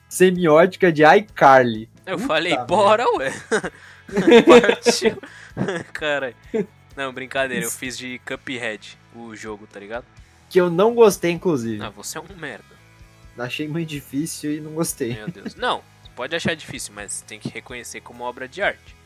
[0.07, 1.89] Semiótica de iCarly.
[2.05, 2.65] Eu Puta falei, merda.
[2.65, 3.31] bora, ué.
[4.45, 5.17] Partiu.
[5.93, 6.35] Caralho.
[6.95, 10.05] Não, brincadeira, eu fiz de Cuphead o jogo, tá ligado?
[10.49, 11.83] Que eu não gostei, inclusive.
[11.83, 12.65] Ah, você é um merda.
[13.37, 15.13] Achei muito difícil e não gostei.
[15.13, 15.55] Meu Deus.
[15.55, 15.81] Não,
[16.15, 18.98] pode achar difícil, mas tem que reconhecer como obra de arte.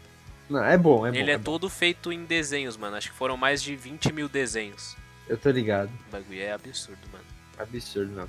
[0.50, 1.18] Não, é bom, é bom.
[1.18, 1.44] Ele é é bom.
[1.44, 2.96] todo feito em desenhos, mano.
[2.96, 4.96] Acho que foram mais de 20 mil desenhos.
[5.28, 5.90] Eu tô ligado.
[6.08, 7.24] O bagulho é absurdo, mano.
[7.58, 8.28] Absurdo, não.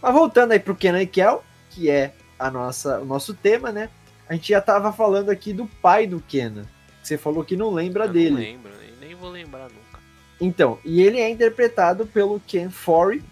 [0.00, 3.88] Mas voltando aí pro Kenan e Kel, que é a nossa, o nosso tema, né?
[4.28, 6.66] A gente já tava falando aqui do pai do Kenan.
[7.02, 8.30] Você falou que não lembra Eu dele.
[8.30, 10.00] Não lembro, nem, nem vou lembrar nunca.
[10.40, 13.22] Então, e ele é interpretado pelo Ken Forey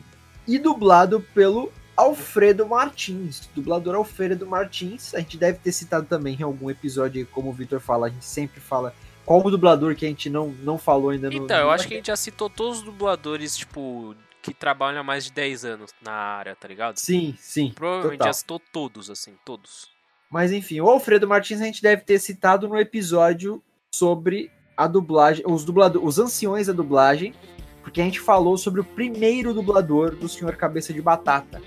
[0.47, 5.15] e dublado pelo Alfredo Martins, dublador Alfredo Martins.
[5.15, 8.25] A gente deve ter citado também em algum episódio, como o Victor fala, a gente
[8.25, 11.45] sempre fala qual o dublador que a gente não, não falou ainda no.
[11.45, 15.05] Então, eu acho que a gente já citou todos os dubladores, tipo, que trabalham há
[15.05, 16.97] mais de 10 anos na área, tá ligado?
[16.99, 17.73] Sim, sim.
[17.75, 18.29] Provavelmente total.
[18.29, 19.89] já citou todos, assim, todos.
[20.31, 23.63] Mas enfim, o Alfredo Martins a gente deve ter citado no episódio
[23.95, 27.35] sobre a dublagem, os dubladores, os anciões da dublagem,
[27.83, 31.61] porque a gente falou sobre o primeiro dublador do Senhor Cabeça de Batata.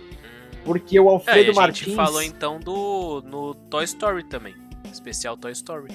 [0.65, 1.93] Porque o É, e Alfredo a gente Martins.
[1.95, 4.54] falou então do no Toy Story também.
[4.91, 5.93] Especial Toy Story.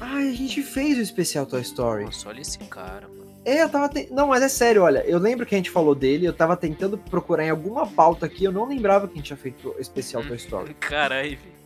[0.00, 2.04] Ai, a gente fez o especial Toy Story.
[2.04, 3.18] Nossa, olha esse cara, mano.
[3.44, 3.88] É, eu tava.
[3.88, 4.98] te- Não, mas é sério, olha.
[5.06, 8.44] Eu lembro que a gente falou dele, eu tava tentando procurar em alguma pauta aqui,
[8.44, 10.74] eu não lembrava que a gente tinha feito o especial Toy Story.
[10.80, 11.58] Caralho, velho.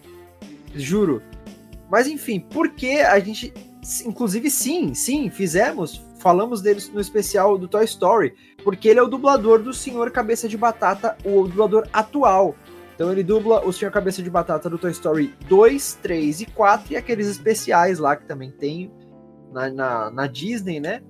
[0.75, 1.23] Juro.
[1.91, 3.53] Mas enfim, porque a gente.
[4.07, 6.01] Inclusive, sim, sim, fizemos.
[6.23, 8.33] Falamos dele no especial do Toy Story.
[8.63, 12.55] Porque ele é o dublador do Senhor Cabeça de Batata, o dublador atual.
[12.95, 16.93] Então ele dubla o Senhor Cabeça de Batata do Toy Story 2, 3 e 4
[16.93, 18.93] e aqueles especiais lá que também tem
[19.53, 21.03] na, na, na Disney, né?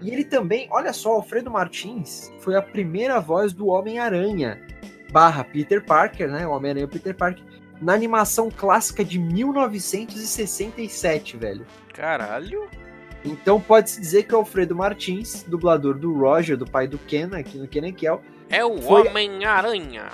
[0.00, 4.66] E ele também, olha só, Alfredo Martins foi a primeira voz do Homem-Aranha
[5.12, 6.46] barra Peter Parker, né?
[6.46, 7.44] O Homem-Aranha Peter Parker,
[7.82, 11.66] na animação clássica de 1967, velho.
[11.92, 12.66] Caralho.
[13.24, 17.56] Então pode-se dizer que o Alfredo Martins, dublador do Roger, do pai do Ken, aqui
[17.58, 20.08] no Ken Kel, É o Foi- Homem-Aranha.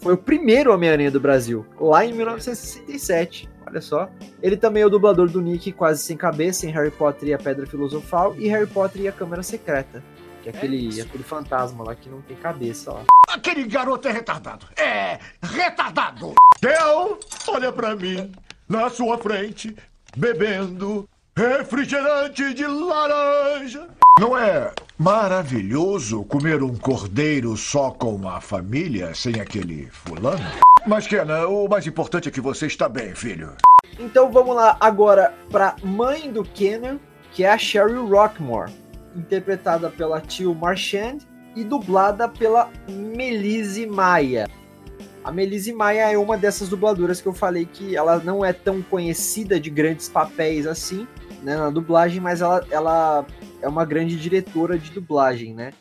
[0.00, 3.48] foi o primeiro Homem-Aranha do Brasil, lá em 1967.
[3.66, 4.08] Olha só.
[4.42, 7.38] Ele também é o dublador do Nick Quase Sem Cabeça em Harry Potter e a
[7.38, 10.02] Pedra Filosofal e Harry Potter e a Câmara Secreta.
[10.42, 11.02] Que é aquele, isso.
[11.02, 13.04] aquele fantasma lá que não tem cabeça lá.
[13.28, 14.66] Aquele garoto é retardado.
[14.76, 16.34] É retardado.
[16.60, 18.32] Kel, olha pra mim,
[18.68, 19.74] na sua frente,
[20.16, 23.88] bebendo refrigerante de laranja.
[24.20, 30.44] Não é maravilhoso comer um cordeiro só com a família, sem aquele fulano?
[30.86, 33.52] Mas, Kenan, o mais importante é que você está bem, filho.
[33.98, 36.98] Então vamos lá agora pra mãe do Kenan,
[37.32, 38.72] que é a Sheryl Rockmore,
[39.16, 41.18] interpretada pela Tio Marchand
[41.56, 44.48] e dublada pela Melise Maia.
[45.24, 48.82] A Melise Maia é uma dessas dubladoras que eu falei que ela não é tão
[48.82, 51.06] conhecida de grandes papéis assim,
[51.42, 53.26] né, na dublagem, mas ela, ela
[53.60, 55.72] é uma grande diretora de dublagem, né?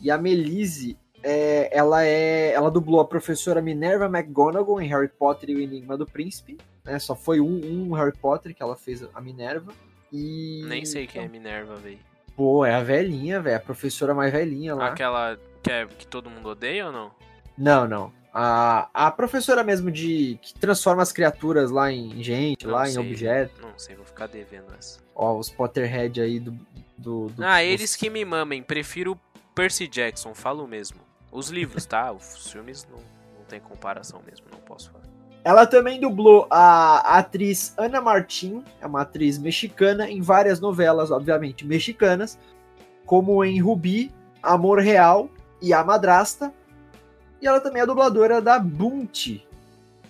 [0.00, 5.50] E a Melise, é, ela é, ela dublou a professora Minerva McGonagall em Harry Potter
[5.50, 6.98] e o Enigma do Príncipe, né?
[6.98, 9.72] Só foi um, um Harry Potter que ela fez a Minerva.
[10.12, 11.98] E Nem sei quem é Minerva, velho.
[12.34, 14.86] Pô, é a velhinha, velho, a professora mais velhinha lá.
[14.86, 17.10] Aquela que, é, que todo mundo odeia ou não?
[17.56, 18.17] Não, não.
[18.32, 22.92] A, a professora mesmo de que transforma as criaturas lá em gente, Não lá em
[22.92, 23.00] sei.
[23.00, 23.60] objeto.
[23.62, 25.00] Não sei, vou ficar devendo essa.
[25.14, 26.52] Ó, os Potterhead aí do.
[26.96, 28.62] do, do Ah, eles que me mamem.
[28.62, 29.18] Prefiro
[29.54, 31.00] Percy Jackson, falo mesmo.
[31.32, 32.10] Os livros, tá?
[32.12, 35.04] Os filmes não, não tem comparação mesmo, não posso falar.
[35.44, 41.64] Ela também dublou a atriz Ana Martin, é uma atriz mexicana, em várias novelas, obviamente,
[41.64, 42.38] mexicanas,
[43.06, 44.12] como em Rubi,
[44.42, 45.30] Amor Real
[45.62, 46.52] e A Madrasta.
[47.40, 49.46] E ela também é dubladora da Bunty,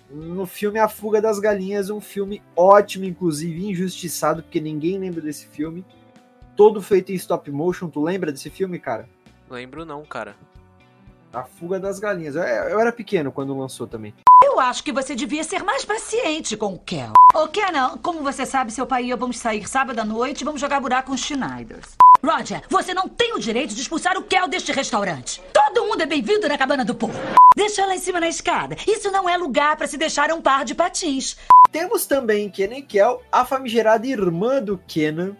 [0.09, 5.45] no filme A Fuga das Galinhas, um filme ótimo, inclusive injustiçado, porque ninguém lembra desse
[5.47, 5.85] filme.
[6.55, 9.07] Todo feito em stop motion, tu lembra desse filme, cara?
[9.49, 10.35] Lembro não, cara.
[11.31, 12.35] A Fuga das Galinhas.
[12.35, 14.13] Eu, eu era pequeno quando lançou também.
[14.43, 17.13] Eu acho que você devia ser mais paciente com o Kel.
[17.35, 20.43] Ô, Kenan, como você sabe, seu pai e eu vamos sair sábado à noite e
[20.43, 21.97] vamos jogar buraco com os Schneiders.
[22.23, 25.41] Roger, você não tem o direito de expulsar o Kel deste restaurante.
[25.53, 27.17] Todo mundo é bem-vindo na cabana do povo.
[27.55, 28.75] Deixa lá em cima na escada.
[28.85, 31.37] Isso não é lugar pra se deixar um par de patins.
[31.71, 35.35] Temos também Kenan e Kel a famigerada irmã do Kenan,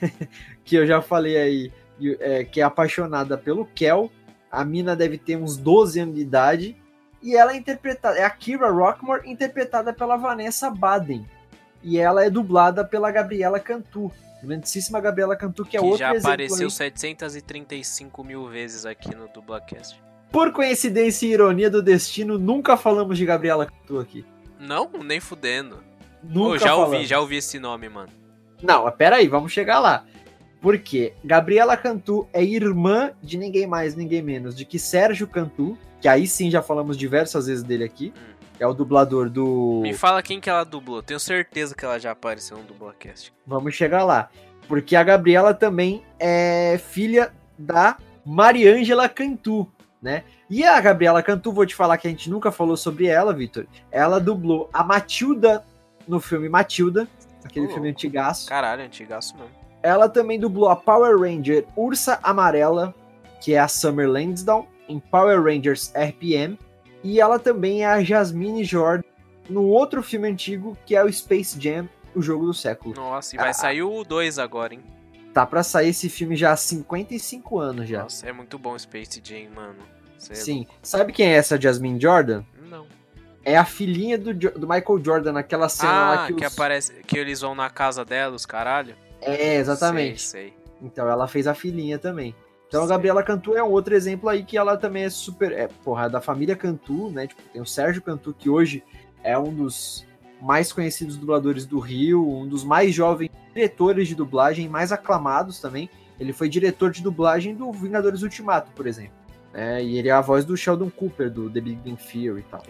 [0.64, 1.72] que eu já falei aí,
[2.20, 4.10] é, que é apaixonada pelo Kel.
[4.50, 6.76] A mina deve ter uns 12 anos de idade.
[7.22, 11.28] E ela é interpretada, é a Kira Rockmore, interpretada pela Vanessa Baden.
[11.82, 14.10] E ela é dublada pela Gabriela Cantu.
[14.42, 16.70] Grandíssima Gabriela Cantu, que é que outro já apareceu aí.
[16.70, 20.02] 735 mil vezes aqui no Dublacast.
[20.30, 24.24] Por coincidência e ironia do destino, nunca falamos de Gabriela Cantu aqui.
[24.58, 25.82] Não, nem fudendo.
[26.22, 27.08] Nunca Ô, já ouvi, falamos.
[27.08, 28.08] já ouvi esse nome, mano.
[28.62, 30.04] Não, pera aí, vamos chegar lá.
[30.60, 36.06] Porque Gabriela Cantu é irmã de ninguém mais, ninguém menos de que Sérgio Cantu, que
[36.06, 38.31] aí sim já falamos diversas vezes dele aqui, que
[38.62, 39.80] é o dublador do.
[39.82, 41.02] Me fala quem que ela dublou.
[41.02, 43.32] Tenho certeza que ela já apareceu no Dublacast.
[43.44, 44.30] Vamos chegar lá.
[44.68, 49.68] Porque a Gabriela também é filha da Mariângela Cantu,
[50.00, 50.22] né?
[50.48, 53.66] E a Gabriela Cantu, vou te falar que a gente nunca falou sobre ela, Vitor.
[53.90, 55.64] Ela dublou a Matilda
[56.06, 57.08] no filme Matilda,
[57.44, 58.48] aquele filme antigaço.
[58.48, 59.50] Caralho, antigaço mesmo.
[59.82, 62.94] Ela também dublou a Power Ranger Ursa Amarela,
[63.40, 66.56] que é a Summer Lansdowne, em Power Rangers RPM.
[67.02, 69.02] E ela também é a Jasmine Jordan
[69.48, 72.94] no outro filme antigo, que é o Space Jam, o jogo do século.
[72.94, 73.54] Nossa, e vai Ah.
[73.54, 74.80] sair o 2 agora, hein?
[75.34, 78.02] Tá pra sair esse filme já há 55 anos já.
[78.02, 79.78] Nossa, é muito bom Space Jam, mano.
[80.18, 80.66] Cê é Sim.
[80.82, 82.44] Sabe quem é essa Jasmine Jordan?
[82.68, 82.86] Não.
[83.44, 86.52] É a filhinha do, do Michael Jordan naquela cena lá Ah, que, que, os...
[86.52, 86.92] aparece.
[87.04, 88.94] Que eles vão na casa dela, os caralho.
[89.20, 90.20] É, exatamente.
[90.22, 90.54] Sei, sei.
[90.80, 92.34] Então ela fez a filhinha também.
[92.72, 92.86] Então a.
[92.86, 95.52] Gabriela Cantu é um outro exemplo aí que ela também é super.
[95.52, 97.26] É, porra, da família Cantu, né?
[97.26, 98.82] Tipo, tem o Sérgio Cantu, que hoje
[99.22, 100.06] é um dos
[100.40, 105.90] mais conhecidos dubladores do Rio, um dos mais jovens diretores de dublagem, mais aclamados também.
[106.18, 109.12] Ele foi diretor de dublagem do Vingadores Ultimato, por exemplo.
[109.52, 112.44] É, e ele é a voz do Sheldon Cooper, do The Big Bang Theory e
[112.44, 112.62] tal.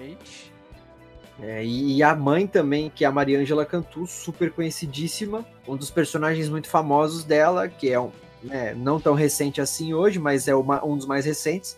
[1.41, 5.91] É, e, e a mãe também, que é a Mariângela Cantu, super conhecidíssima, um dos
[5.91, 8.11] personagens muito famosos dela, que é um,
[8.43, 11.77] né, não tão recente assim hoje, mas é uma- um dos mais recentes,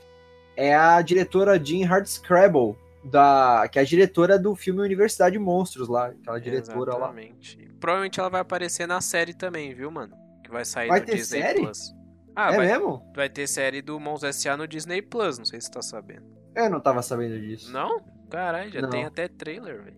[0.57, 5.89] é a diretora Jean Hardscrabble, da, que é a diretora do filme Universidade de Monstros
[5.89, 7.07] lá, aquela diretora lá.
[7.09, 7.59] Exatamente.
[7.79, 10.17] Provavelmente ela vai aparecer na série também, viu, mano?
[10.43, 11.61] Que vai sair Vai no ter Disney série?
[11.61, 11.95] Plus.
[12.35, 13.03] Ah, é vai, mesmo?
[13.15, 14.57] vai ter série do Mons S.A.
[14.57, 16.25] no Disney Plus, não sei se você tá sabendo.
[16.55, 17.71] Eu não tava sabendo disso.
[17.73, 18.01] Não?
[18.31, 18.91] Caralho, já Não.
[18.91, 19.97] tem até trailer, velho.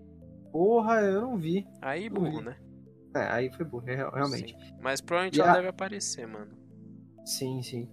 [0.50, 1.66] Porra, eu não vi.
[1.80, 2.56] Aí burro, né?
[3.16, 4.52] É, aí foi burro, real- realmente.
[4.58, 4.74] Sim.
[4.80, 6.50] Mas provavelmente E ela a- deve aparecer, mano.
[7.24, 7.88] Sim, sim.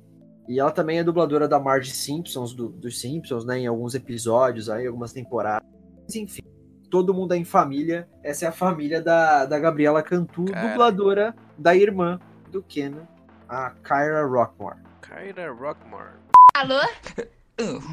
[0.47, 3.59] E ela também é dubladora da Marge Simpsons, do- dos Simpsons, né?
[3.59, 5.67] Em alguns episódios aí, algumas temporadas.
[6.03, 6.41] Mas, enfim,
[6.89, 8.07] todo mundo é em família.
[8.21, 10.67] Essa é a família da, da Gabriela Cantu, Cara.
[10.69, 12.19] dubladora da irmã
[12.51, 13.07] do Kenan,
[13.47, 14.79] a Kyra Rockmore.
[15.01, 16.17] Kyra Rockmore.
[16.55, 16.79] Alô?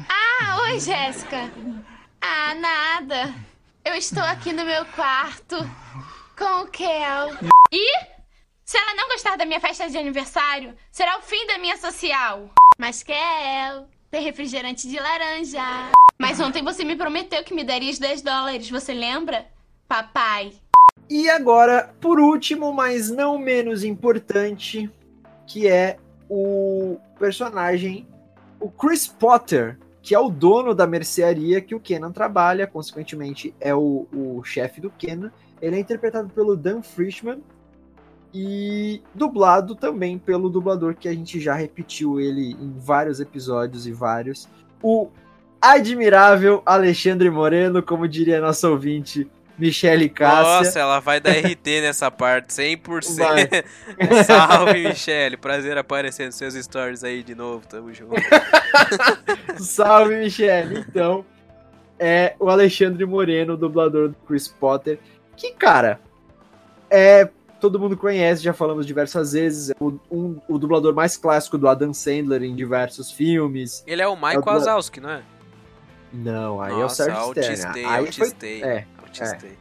[0.09, 1.37] Ah, oi, Jéssica.
[2.19, 3.33] Ah, nada.
[3.85, 5.55] Eu estou aqui no meu quarto
[6.41, 7.37] com o Kel.
[7.71, 7.99] E
[8.65, 12.49] se ela não gostar da minha festa de aniversário, será o fim da minha social.
[12.79, 15.61] Mas Kel, tem refrigerante de laranja.
[16.17, 19.45] Mas ontem você me prometeu que me daria os 10 dólares, você lembra?
[19.87, 20.53] Papai.
[21.07, 24.89] E agora, por último, mas não menos importante,
[25.45, 28.07] que é o personagem,
[28.59, 33.75] o Chris Potter, que é o dono da mercearia que o Kenan trabalha, consequentemente é
[33.75, 35.31] o, o chefe do Kenan.
[35.61, 37.41] Ele é interpretado pelo Dan Frischman
[38.33, 43.91] e dublado também pelo dublador que a gente já repetiu ele em vários episódios e
[43.91, 44.47] vários,
[44.81, 45.09] o
[45.61, 50.43] admirável Alexandre Moreno, como diria nosso ouvinte Michele Cássia.
[50.43, 53.17] Nossa, ela vai dar RT nessa parte, 100%.
[53.17, 53.47] Vai.
[54.25, 55.37] Salve, Michele.
[55.37, 57.67] Prazer aparecer nos seus stories aí de novo.
[57.67, 58.15] Tamo junto.
[59.61, 60.79] Salve, Michele.
[60.89, 61.23] Então,
[61.99, 64.97] é o Alexandre Moreno, dublador do Chris Potter,
[65.35, 65.99] que, cara,
[66.89, 67.29] é.
[67.59, 69.69] Todo mundo conhece, já falamos diversas vezes.
[69.69, 73.83] É o, um- o dublador mais clássico do Adam Sandler em diversos filmes.
[73.85, 75.21] Ele é o Michael É o Wazowski, não é?
[76.11, 77.39] Não, aí é o Nossa, Sérgio Stern.
[77.51, 78.63] autistei, Aí foi, autistei.
[78.63, 79.57] é, autistei.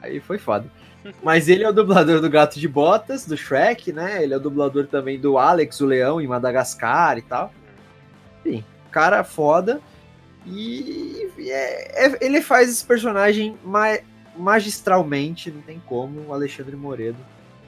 [0.00, 0.70] aí foi foda.
[1.24, 4.22] Mas ele é o dublador do Gato de Botas, do Shrek, né?
[4.22, 7.52] Ele é o dublador também do Alex, o Leão, em Madagascar e tal.
[8.46, 9.80] Enfim, cara foda.
[10.46, 13.98] E é- é- ele faz esse personagem ma-
[14.40, 17.18] magistralmente, não tem como, o Alexandre Moredo,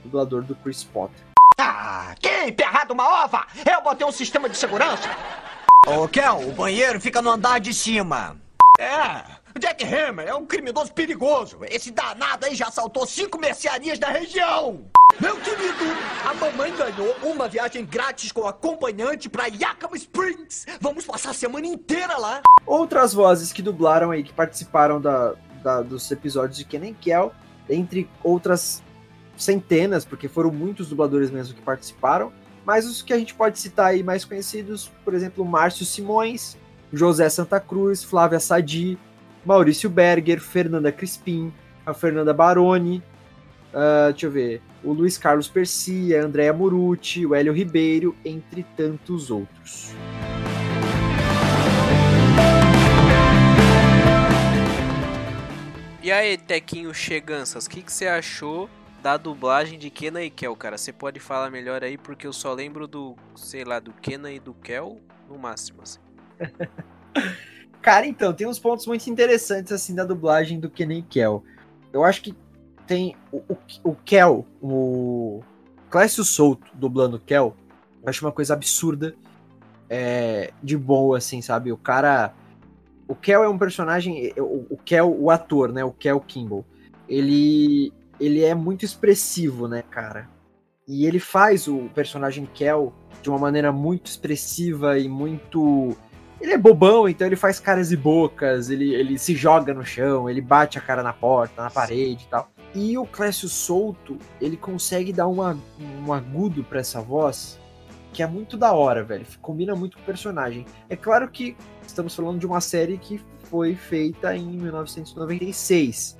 [0.02, 1.24] dublador do Chris Potter.
[1.58, 3.46] Ah, que emperrado uma ova!
[3.64, 5.08] Eu botei um sistema de segurança!
[5.86, 8.36] Ô, Kel, o banheiro fica no andar de cima.
[8.78, 9.22] É,
[9.58, 11.58] Jack Hammer é um criminoso perigoso.
[11.68, 14.86] Esse danado aí já assaltou cinco mercearias da região.
[15.20, 15.84] Meu querido,
[16.24, 20.66] a mamãe ganhou uma viagem grátis com acompanhante pra Yakima Springs.
[20.80, 22.40] Vamos passar a semana inteira lá.
[22.64, 27.32] Outras vozes que dublaram aí, que participaram da, da- dos episódios de Kenan Kel,
[27.68, 28.82] entre outras
[29.36, 32.32] centenas, porque foram muitos dubladores mesmo que participaram,
[32.64, 36.56] mas os que a gente pode citar aí mais conhecidos, por exemplo, Márcio Simões,
[36.92, 38.98] José Santa Cruz, Flávia Sadi,
[39.44, 41.52] Maurício Berger, Fernanda Crispim,
[41.86, 43.02] a Fernanda Baroni,
[43.74, 44.60] Uh, deixa eu ver.
[44.84, 49.94] O Luiz Carlos Percia, a Andréa Murucci, o Hélio Ribeiro, entre tantos outros.
[56.02, 58.68] E aí, Tequinho Cheganças, o que, você achou
[59.00, 60.76] da dublagem de Kenan e Kel, cara?
[60.76, 64.40] Você pode falar melhor aí, porque eu só lembro do, sei lá, do Kenan e
[64.40, 64.98] do Kel
[65.28, 66.00] no máximo, assim.
[67.80, 71.44] cara, então, tem uns pontos muito interessantes, assim, da dublagem do Kenan e Kel.
[71.92, 72.34] Eu acho que
[72.84, 75.40] tem o, o, o Kel, o
[75.88, 77.54] Clécio Souto dublando o Kel,
[78.02, 79.14] eu acho uma coisa absurda
[79.88, 81.70] é, de boa, assim, sabe?
[81.70, 82.34] O cara.
[83.12, 84.32] O Kel é um personagem.
[84.38, 85.84] O, o Kel, o ator, né?
[85.84, 86.64] O Kel Kimball.
[87.06, 90.30] Ele, ele é muito expressivo, né, cara?
[90.88, 92.90] E ele faz o personagem Kel
[93.20, 95.94] de uma maneira muito expressiva e muito.
[96.40, 100.28] Ele é bobão, então ele faz caras e bocas, ele, ele se joga no chão,
[100.28, 102.50] ele bate a cara na porta, na parede e tal.
[102.74, 105.56] E o Clécio Solto, ele consegue dar uma,
[106.04, 107.60] um agudo para essa voz
[108.12, 109.26] que é muito da hora, velho.
[109.40, 110.66] Combina muito com o personagem.
[110.88, 111.56] É claro que
[111.86, 116.16] estamos falando de uma série que foi feita em 1996.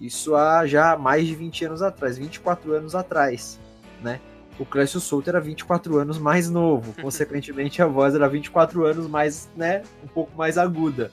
[0.00, 3.58] Isso há já mais de 20 anos atrás, 24 anos atrás,
[4.02, 4.20] né?
[4.58, 9.50] O Clécio Souto era 24 anos mais novo, consequentemente a voz era 24 anos mais,
[9.54, 11.10] né, um pouco mais aguda.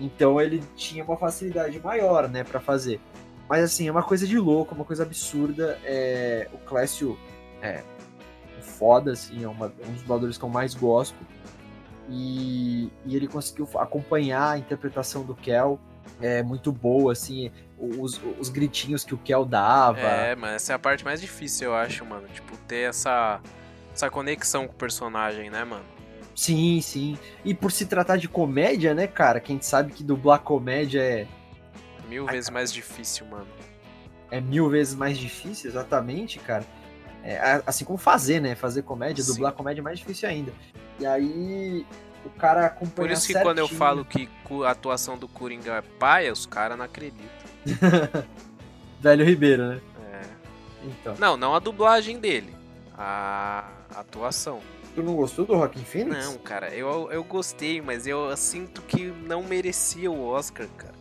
[0.00, 3.00] Então ele tinha uma facilidade maior, né, para fazer.
[3.48, 5.78] Mas assim, é uma coisa de louco, uma coisa absurda.
[5.84, 7.18] É, o Clécio
[7.62, 7.82] é
[8.66, 11.16] foda, assim, é uma, um dos dubladores que eu mais gosto.
[12.08, 15.78] E, e, ele conseguiu acompanhar a interpretação do Kel.
[16.20, 19.98] É muito boa, assim, os, os gritinhos que o Kel dava.
[19.98, 22.28] É, mas essa é a parte mais difícil, eu acho, mano.
[22.28, 23.40] Tipo, ter essa,
[23.92, 25.84] essa conexão com o personagem, né, mano?
[26.34, 27.18] Sim, sim.
[27.44, 29.40] E por se tratar de comédia, né, cara?
[29.40, 31.26] Quem sabe que dublar comédia é
[32.08, 32.54] Mil Ai, vezes cara.
[32.54, 33.46] mais difícil, mano.
[34.30, 36.64] É mil vezes mais difícil, exatamente, cara.
[37.26, 38.54] É, assim como fazer, né?
[38.54, 39.32] Fazer comédia, Sim.
[39.32, 40.52] dublar comédia é mais difícil ainda.
[40.98, 41.84] E aí
[42.24, 43.44] o cara acompanha Por isso que certinho.
[43.44, 44.28] quando eu falo que
[44.64, 47.26] a atuação do Coringa é paia, os caras não acreditam.
[49.00, 49.80] Velho Ribeiro, né?
[50.12, 50.22] É.
[50.84, 51.14] Então.
[51.18, 52.54] Não, não a dublagem dele.
[52.96, 54.60] A atuação.
[54.94, 56.24] Tu não gostou do Rockin' Phoenix?
[56.24, 60.94] Não, cara, eu, eu gostei, mas eu sinto que não merecia o Oscar, cara.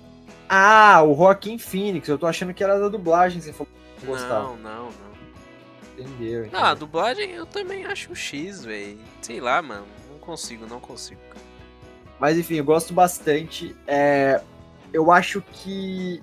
[0.49, 2.07] Ah, o Joaquim Phoenix.
[2.07, 3.67] Eu tô achando que era da dublagem, você falou
[3.97, 4.43] que gostava.
[4.43, 5.04] Não, não, não.
[5.97, 6.49] Entendeu.
[6.51, 8.99] Não, a dublagem eu também acho X, velho.
[9.21, 9.85] Sei lá, mano.
[10.09, 11.21] Não consigo, não consigo.
[12.19, 13.75] Mas enfim, eu gosto bastante.
[13.87, 14.41] É,
[14.91, 16.21] eu acho que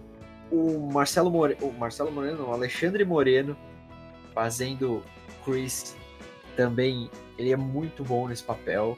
[0.51, 3.57] o Marcelo Moreno, o Marcelo Moreno, o Alexandre Moreno,
[4.35, 5.03] fazendo
[5.45, 5.97] Chris
[6.57, 8.97] também, ele é muito bom nesse papel.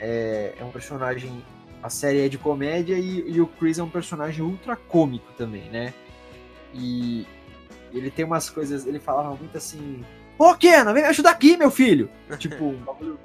[0.00, 1.42] É, é um personagem
[1.84, 5.68] a série é de comédia e, e, o Chris é um personagem ultra cômico também,
[5.68, 5.92] né?
[6.72, 7.26] E
[7.98, 10.04] ele tem umas coisas, ele falava muito assim,
[10.36, 12.10] Ô, oh, Kena, vem me ajudar aqui, meu filho!
[12.38, 12.74] tipo,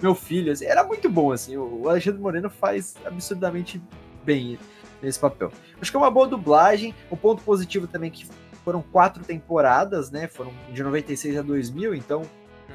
[0.01, 3.81] meu filho, assim, era muito bom, assim, o Alexandre Moreno faz absurdamente
[4.23, 4.59] bem
[5.01, 5.51] nesse papel.
[5.81, 8.27] Acho que é uma boa dublagem, um ponto positivo também é que
[8.63, 12.21] foram quatro temporadas, né, foram de 96 a 2000, então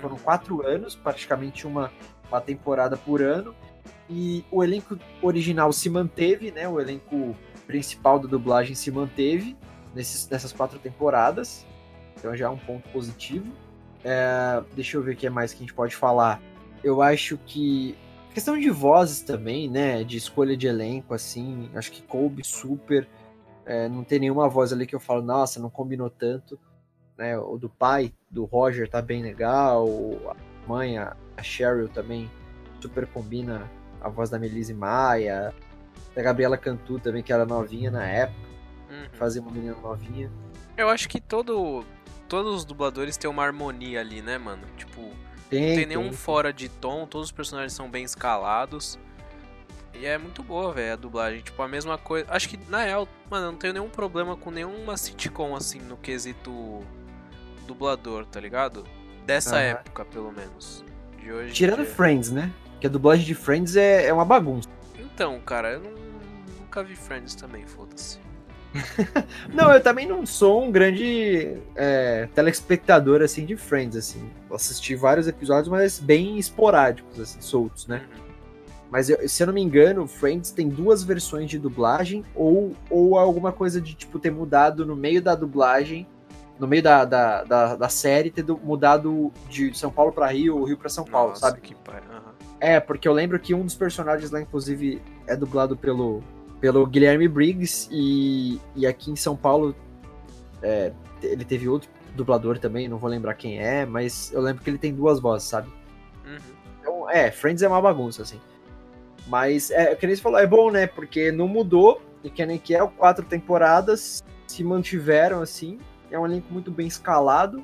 [0.01, 1.93] foram quatro anos, praticamente uma,
[2.29, 3.55] uma temporada por ano,
[4.09, 6.69] e o elenco original se manteve, né?
[6.69, 7.35] O elenco
[7.67, 9.57] principal da dublagem se manteve
[9.95, 11.67] nesses, nessas quatro temporadas.
[12.17, 13.47] Então já é um ponto positivo.
[14.05, 16.41] É, deixa eu ver o que mais que a gente pode falar.
[16.83, 17.97] Eu acho que.
[18.33, 20.03] Questão de vozes também, né?
[20.03, 21.71] De escolha de elenco, assim.
[21.75, 23.07] Acho que coube super.
[23.65, 26.59] É, não tem nenhuma voz ali que eu falo, nossa, não combinou tanto.
[27.17, 27.39] Né?
[27.39, 29.87] O do pai, do Roger, tá bem legal.
[30.29, 32.31] A mãe, a Cheryl também
[32.81, 33.71] super combina
[34.05, 35.55] a voz da Melise Maia,
[36.15, 38.49] da Gabriela Cantu também, que era novinha na época,
[38.91, 39.09] uhum.
[39.15, 40.31] fazia uma menina novinha.
[40.77, 41.85] Eu acho que todo,
[42.29, 44.63] todos os dubladores têm uma harmonia ali, né, mano?
[44.77, 45.11] Tipo,
[45.51, 48.99] tem, não tem, tem nenhum fora de tom, todos os personagens são bem escalados.
[49.95, 51.41] E é muito boa, velho, a dublagem.
[51.41, 52.27] Tipo, a mesma coisa.
[52.29, 55.97] Acho que, na real, mano, eu não tenho nenhum problema com nenhuma sitcom, assim, no
[55.97, 56.83] quesito
[57.67, 58.85] dublador, tá ligado?
[59.25, 60.85] Dessa época, pelo menos.
[61.19, 61.55] De hoje.
[61.55, 62.53] Tirando Friends, né?
[62.81, 64.69] Que a dublagem de Friends é, é uma bagunça.
[64.99, 65.93] Então, cara, eu não,
[66.61, 68.19] nunca vi Friends também, foda-se.
[69.53, 74.29] não, eu também não sou um grande é, telespectador assim de Friends, assim.
[74.49, 78.03] Eu assisti vários episódios, mas bem esporádicos, assim, soltos, né?
[78.91, 83.19] Mas eu, se eu não me engano, Friends tem duas versões de dublagem, ou, ou
[83.19, 86.07] alguma coisa de tipo ter mudado no meio da dublagem,
[86.59, 90.65] no meio da, da, da, da série, ter mudado de São Paulo para Rio ou
[90.65, 91.61] Rio para São Paulo, Nossa, sabe?
[91.61, 91.75] Que.
[91.75, 92.35] Uhum.
[92.61, 96.23] É, porque eu lembro que um dos personagens lá, inclusive, é dublado pelo,
[96.65, 99.77] pelo Guilherme Briggs, e, e aqui em São Paulo
[100.63, 104.71] é, ele teve outro, dublador também, não vou lembrar quem é, mas eu lembro que
[104.71, 105.69] ele tem duas vozes, sabe?
[106.25, 106.39] Uhum.
[106.81, 108.41] Então, é, Friends é uma bagunça, assim.
[109.27, 110.87] Mas, é, o que eles falou, é bom, né?
[110.87, 115.79] Porque não mudou, e Kenan Kel, quatro temporadas se mantiveram, assim.
[116.11, 117.63] É um elenco muito bem escalado,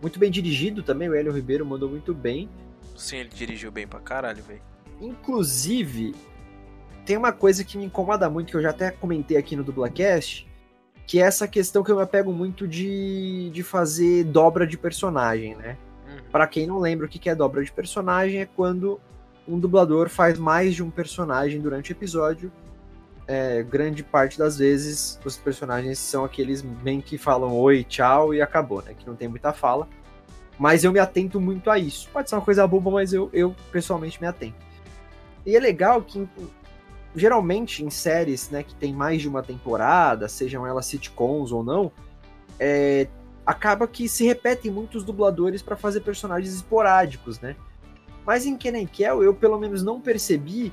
[0.00, 2.48] muito bem dirigido também, o Hélio Ribeiro mandou muito bem.
[2.96, 4.62] Sim, ele dirigiu bem pra caralho, velho.
[4.98, 6.14] Inclusive,
[7.08, 10.46] tem uma coisa que me incomoda muito, que eu já até comentei aqui no Dublacast,
[11.06, 15.56] que é essa questão que eu me apego muito de, de fazer dobra de personagem,
[15.56, 15.78] né?
[16.06, 16.18] Uhum.
[16.30, 19.00] Pra quem não lembra o que que é dobra de personagem, é quando
[19.48, 22.52] um dublador faz mais de um personagem durante o episódio.
[23.26, 28.42] É, grande parte das vezes os personagens são aqueles bem que falam oi, tchau e
[28.42, 28.92] acabou, né?
[28.92, 29.88] Que não tem muita fala.
[30.58, 32.06] Mas eu me atento muito a isso.
[32.12, 34.68] Pode ser uma coisa boba, mas eu, eu pessoalmente me atento.
[35.46, 36.28] E é legal que
[37.14, 41.90] geralmente em séries né, que tem mais de uma temporada, sejam elas sitcoms ou não,
[42.58, 43.08] é,
[43.46, 47.56] acaba que se repetem muitos dubladores para fazer personagens esporádicos, né?
[48.26, 50.72] Mas em Kenan Kel eu pelo menos não percebi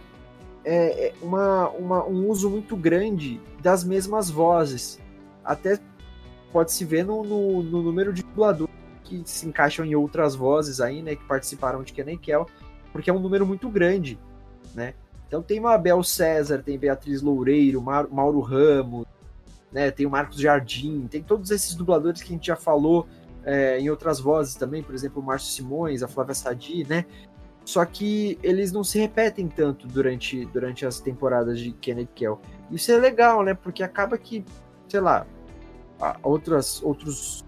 [0.66, 5.00] é, uma, uma, um uso muito grande das mesmas vozes.
[5.44, 5.80] Até
[6.52, 8.74] pode se ver no, no, no número de dubladores
[9.04, 12.48] que se encaixam em outras vozes aí, né, que participaram de Kenan Kel,
[12.92, 14.20] porque é um número muito grande,
[14.74, 14.96] né?
[15.28, 19.06] Então tem Mabel César, tem Beatriz Loureiro, Mauro Ramos,
[19.72, 23.08] né, tem o Marcos Jardim, tem todos esses dubladores que a gente já falou
[23.44, 27.06] é, em outras vozes também, por exemplo, o Márcio Simões, a Flávia Sadi, né?
[27.64, 32.40] Só que eles não se repetem tanto durante, durante as temporadas de Kenneth Kell.
[32.72, 33.54] Isso é legal, né?
[33.54, 34.46] Porque acaba que,
[34.88, 35.26] sei lá,
[36.22, 37.44] outras, outros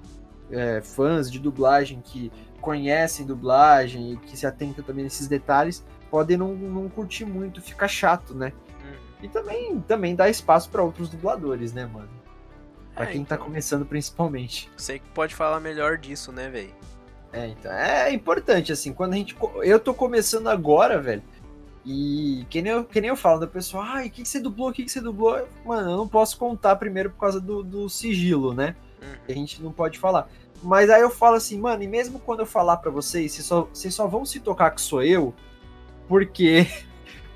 [0.52, 6.38] é, fãs de dublagem que conhecem dublagem e que se atentam também nesses detalhes podem
[6.38, 8.52] não, não curtir muito, fica chato, né?
[8.84, 8.96] Uhum.
[9.24, 12.10] E também, também dá espaço para outros dubladores, né, mano?
[12.96, 13.46] Pra É, quem tá então.
[13.46, 14.70] começando principalmente.
[14.76, 16.74] Você que pode falar melhor disso, né, velho?
[17.32, 19.36] É, então, é importante, assim, quando a gente.
[19.64, 21.22] Eu tô começando agora, velho.
[21.86, 24.40] E que nem eu, que nem eu falo, da pessoa, ai, o que, que você
[24.40, 24.70] dublou?
[24.70, 25.48] O que, que você dublou?
[25.66, 28.76] Mano, eu não posso contar primeiro por causa do, do sigilo, né?
[29.02, 29.14] Uhum.
[29.30, 30.28] a gente não pode falar.
[30.64, 33.62] Mas aí eu falo assim, mano, e mesmo quando eu falar pra vocês, vocês só,
[33.72, 35.34] vocês só vão se tocar que sou eu,
[36.08, 36.68] porque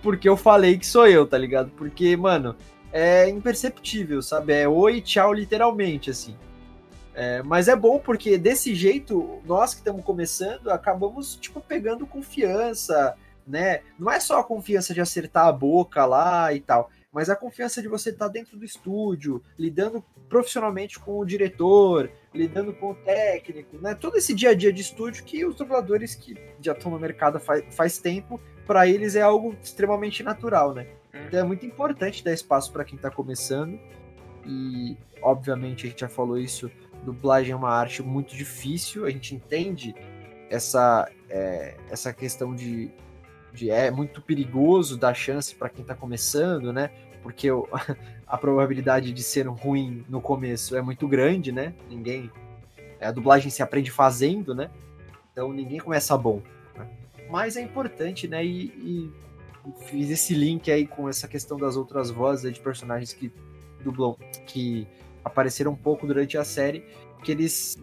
[0.01, 1.71] porque eu falei que sou eu, tá ligado?
[1.71, 2.55] Porque, mano,
[2.91, 4.53] é imperceptível, sabe?
[4.53, 6.35] É oi, tchau, literalmente, assim.
[7.13, 13.15] É, mas é bom porque desse jeito, nós que estamos começando, acabamos, tipo, pegando confiança,
[13.45, 13.81] né?
[13.99, 17.81] Não é só a confiança de acertar a boca lá e tal, mas a confiança
[17.81, 23.77] de você estar dentro do estúdio, lidando profissionalmente com o diretor, lidando com o técnico,
[23.77, 23.93] né?
[23.93, 27.39] Todo esse dia a dia de estúdio que os dubladores que já estão no mercado
[27.39, 28.39] faz, faz tempo,
[28.71, 30.87] para eles é algo extremamente natural, né?
[31.27, 33.77] Então é muito importante dar espaço para quem tá começando.
[34.45, 36.71] E, obviamente, a gente já falou isso,
[37.03, 39.93] dublagem é uma arte muito difícil, a gente entende
[40.49, 42.89] essa, é, essa questão de,
[43.51, 46.91] de é muito perigoso dar chance para quem tá começando, né?
[47.21, 47.67] Porque o-
[48.25, 51.73] a probabilidade de ser ruim no começo é muito grande, né?
[51.89, 52.31] Ninguém.
[53.01, 54.71] A dublagem se aprende fazendo, né?
[55.33, 56.41] Então ninguém começa bom.
[57.31, 58.43] Mas é importante, né?
[58.45, 59.11] E, e
[59.85, 63.31] fiz esse link aí com essa questão das outras vozes de personagens que
[63.83, 64.15] dublam,
[64.45, 64.87] que
[65.23, 66.83] apareceram um pouco durante a série,
[67.23, 67.77] que eles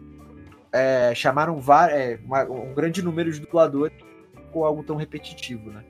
[0.72, 1.58] é, chamaram
[1.90, 3.96] é, uma- um grande número de dubladores
[4.52, 5.84] com algo tão repetitivo, né?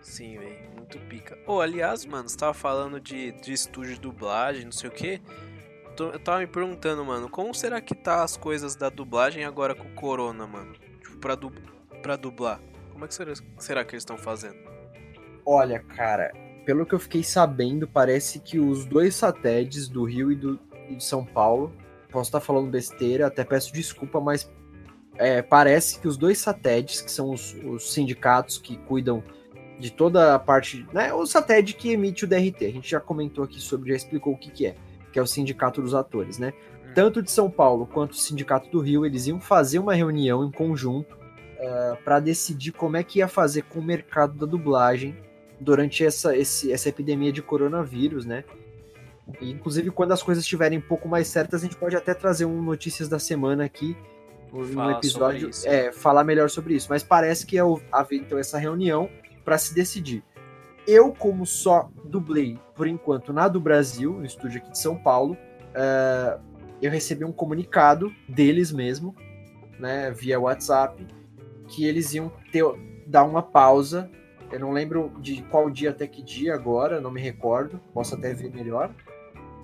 [0.00, 0.70] Sim, velho.
[0.76, 1.38] Muito pica.
[1.46, 5.20] Ô, aliás, mano, você tava falando de, de estúdio de dublagem, não sei o quê.
[5.96, 9.74] Tô- Eu tava me perguntando, mano, como será que tá as coisas da dublagem agora
[9.74, 10.72] com o Corona, mano?
[11.00, 11.50] Tipo, pra, du
[12.02, 12.60] pra dublar.
[12.92, 14.56] Como é que será, será que eles estão fazendo?
[15.44, 16.32] Olha, cara,
[16.64, 20.96] pelo que eu fiquei sabendo, parece que os dois satélites do Rio e do e
[20.96, 21.72] de São Paulo,
[22.10, 24.50] posso estar falando besteira, até peço desculpa, mas
[25.16, 29.22] é, parece que os dois satélites, que são os, os sindicatos que cuidam
[29.78, 33.44] de toda a parte, né, o satélite que emite o DRT, a gente já comentou
[33.44, 34.76] aqui sobre, já explicou o que, que é,
[35.12, 36.52] que é o sindicato dos atores, né?
[36.94, 40.50] Tanto de São Paulo quanto o sindicato do Rio, eles iam fazer uma reunião em
[40.50, 41.16] conjunto
[42.04, 45.16] para decidir como é que ia fazer com o mercado da dublagem
[45.60, 48.44] durante essa, esse- essa epidemia de coronavírus, né?
[49.40, 52.44] E, inclusive, quando as coisas estiverem um pouco mais certas, a gente pode até trazer
[52.44, 53.96] um Notícias da Semana aqui,
[54.52, 56.88] um episódio, é, falar melhor sobre isso.
[56.90, 59.08] Mas parece que ia haver, então, essa reunião
[59.44, 60.22] para se decidir.
[60.86, 65.36] Eu, como só dublei, por enquanto, na do Brasil, no estúdio aqui de São Paulo,
[65.74, 66.38] é,
[66.82, 69.14] eu recebi um comunicado deles mesmo,
[69.78, 71.06] né, via WhatsApp,
[71.72, 72.64] que eles iam ter,
[73.06, 74.10] dar uma pausa.
[74.50, 78.34] Eu não lembro de qual dia até que dia agora, não me recordo, posso até
[78.34, 78.94] ver melhor.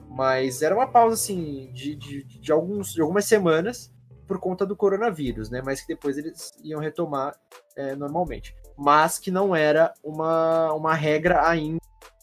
[0.08, 3.92] Mas era uma pausa assim de, de, de alguns, de algumas semanas
[4.26, 5.62] por conta do coronavírus, né?
[5.64, 7.38] Mas que depois eles iam retomar
[7.76, 8.54] é, normalmente.
[8.76, 11.78] Mas que não era uma, uma regra ainda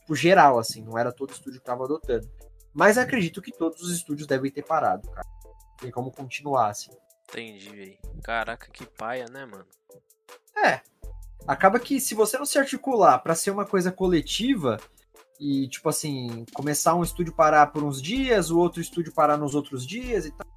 [0.06, 2.30] tipo, geral, assim, não era todo estúdio que estava adotando.
[2.74, 5.28] Mas acredito que todos os estúdios devem ter parado, cara.
[5.80, 6.92] Tem como continuar, assim.
[7.30, 7.98] Entendi, velho.
[8.24, 9.66] Caraca, que paia, né, mano?
[10.58, 10.82] É.
[11.48, 14.78] Acaba que se você não se articular para ser uma coisa coletiva
[15.40, 19.54] e, tipo assim, começar um estúdio parar por uns dias, o outro estúdio parar nos
[19.54, 20.48] outros dias e tal,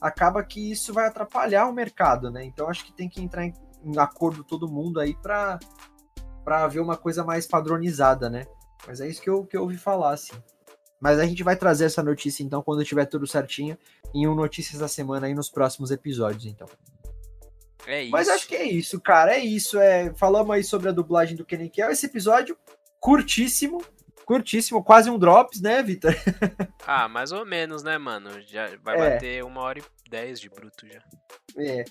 [0.00, 2.44] acaba que isso vai atrapalhar o mercado, né?
[2.44, 3.52] Então acho que tem que entrar em,
[3.82, 5.58] em acordo todo mundo aí para
[6.44, 8.46] para ver uma coisa mais padronizada, né?
[8.86, 10.36] Mas é isso que eu, que eu ouvi falar, assim.
[11.00, 13.76] Mas a gente vai trazer essa notícia, então, quando tiver tudo certinho,
[14.14, 16.66] em um Notícias da Semana aí nos próximos episódios, então.
[17.86, 18.10] É isso.
[18.10, 19.34] Mas acho que é isso, cara.
[19.36, 19.78] É isso.
[19.78, 20.12] É...
[20.14, 21.90] Falamos aí sobre a dublagem do Kenny Kell.
[21.90, 22.56] Esse episódio
[22.98, 23.82] curtíssimo.
[24.24, 26.12] Curtíssimo, quase um drops, né, Vitor?
[26.84, 28.40] Ah, mais ou menos, né, mano?
[28.42, 29.10] Já vai É.
[29.10, 31.00] bater uma hora e dez de bruto já.
[31.58, 31.84] É.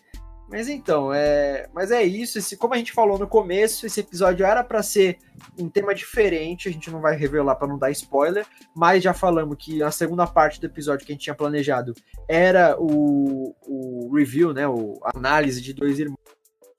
[0.47, 2.37] Mas então, é, mas é isso.
[2.37, 5.17] Esse, como a gente falou no começo, esse episódio era pra ser
[5.57, 6.69] um tema diferente.
[6.69, 10.27] A gente não vai revelar pra não dar spoiler, mas já falamos que a segunda
[10.27, 11.93] parte do episódio que a gente tinha planejado
[12.27, 16.19] era o, o review, né, o a análise de dois irmãos,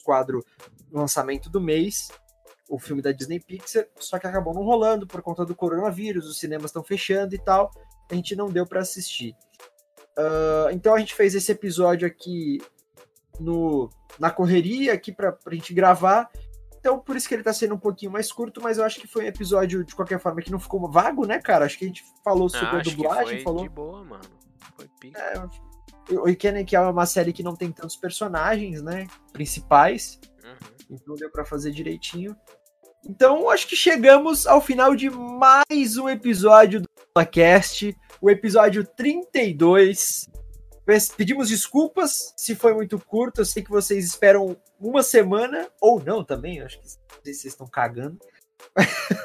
[0.04, 0.44] quadro
[0.92, 2.08] lançamento do mês,
[2.68, 3.86] o filme da Disney Pixar.
[3.98, 6.26] Só que acabou não rolando por conta do coronavírus.
[6.26, 7.70] Os cinemas estão fechando e tal.
[8.10, 9.34] A gente não deu pra assistir.
[10.16, 12.58] Ah, então a gente fez esse episódio aqui
[13.40, 16.30] no, na correria aqui pra, pra gente gravar.
[16.78, 19.08] Então, por isso que ele tá sendo um pouquinho mais curto, mas eu acho que
[19.08, 21.64] foi um episódio, de qualquer forma, que não ficou vago, né, cara?
[21.64, 23.62] Acho que a gente falou sobre Ah, a dublagem, foi falou.
[23.62, 24.22] de boa, mano.
[24.76, 25.20] Foi pica.
[25.20, 29.08] É, o Ikennen que é uma série que não tem tantos personagens, né?
[29.32, 30.20] Principais.
[30.44, 30.68] Uhum.
[30.90, 32.36] Então deu pra fazer direitinho.
[33.04, 40.28] Então, acho que chegamos ao final de mais um episódio do podcast, o episódio 32.
[41.16, 43.40] Pedimos desculpas se foi muito curto.
[43.40, 46.60] Eu sei que vocês esperam uma semana, ou não também.
[46.60, 46.86] Acho que
[47.22, 48.18] vocês estão cagando.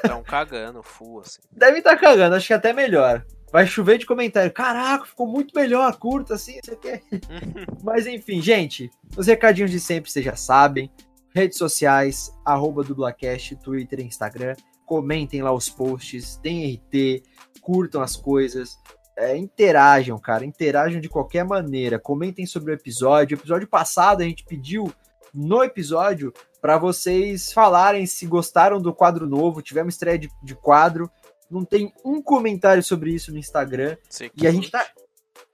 [0.02, 1.40] Tão cagando, full, assim.
[1.50, 3.24] Devem estar cagando, acho que até melhor.
[3.52, 4.50] Vai chover de comentário.
[4.50, 7.02] Caraca, ficou muito melhor, curto assim, isso aqui.
[7.84, 10.90] Mas enfim, gente, os recadinhos de sempre vocês já sabem.
[11.34, 14.54] Redes sociais, arroba dublacast, Twitter e Instagram.
[14.86, 17.22] Comentem lá os posts, deem RT,
[17.60, 18.78] curtam as coisas.
[19.16, 21.98] É, interajam, cara, interajam de qualquer maneira.
[21.98, 23.36] Comentem sobre o episódio.
[23.36, 24.92] O episódio passado a gente pediu
[25.34, 29.62] no episódio para vocês falarem se gostaram do quadro novo.
[29.62, 31.10] Tivemos estreia de, de quadro.
[31.50, 33.96] Não tem um comentário sobre isso no Instagram.
[34.36, 34.86] E a gente tá.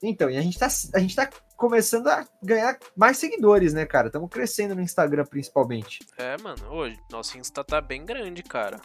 [0.03, 4.07] Então, e a gente tá, a gente tá começando a ganhar mais seguidores, né, cara?
[4.07, 5.99] Estamos crescendo no Instagram, principalmente.
[6.17, 8.81] É, mano, hoje nosso Insta tá bem grande, cara.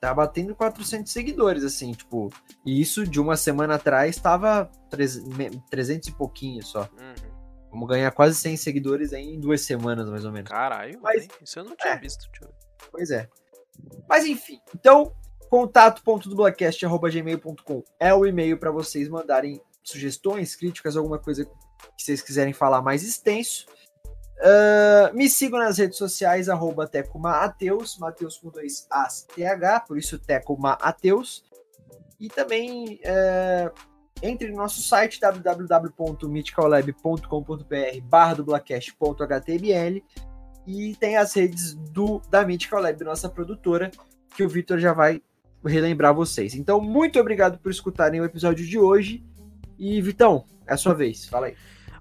[0.00, 2.30] Tá batendo 400 seguidores, assim, tipo.
[2.64, 4.70] E isso de uma semana atrás tava
[5.70, 6.82] 300 e pouquinho só.
[6.82, 7.14] Uhum.
[7.70, 10.50] Vamos ganhar quase 100 seguidores em duas semanas, mais ou menos.
[10.50, 11.98] Caralho, Mas- isso eu não tinha é.
[11.98, 12.48] visto, tio.
[12.90, 13.28] Pois é.
[14.08, 15.12] Mas enfim, então,
[15.50, 21.50] contato.dublacast.gmail.com é o e-mail para vocês mandarem sugestões, críticas, alguma coisa que
[21.98, 23.66] vocês quiserem falar mais extenso.
[24.40, 30.18] Ah, me sigam nas redes sociais, arroba Tecomaateus, Mateus com dois As, TH, por isso
[30.18, 31.44] Tecomaateus.
[32.18, 33.70] E também é,
[34.22, 40.02] entre no nosso site www.mythicallab.com.br barra dublacast.html
[40.66, 43.90] e tem as redes do da Mythical Lab, nossa produtora,
[44.34, 45.22] que o Victor já vai
[45.64, 46.54] relembrar vocês.
[46.54, 49.24] Então, muito obrigado por escutarem o episódio de hoje.
[49.78, 51.26] E, Vitão, é a sua vez.
[51.26, 51.54] Fala aí.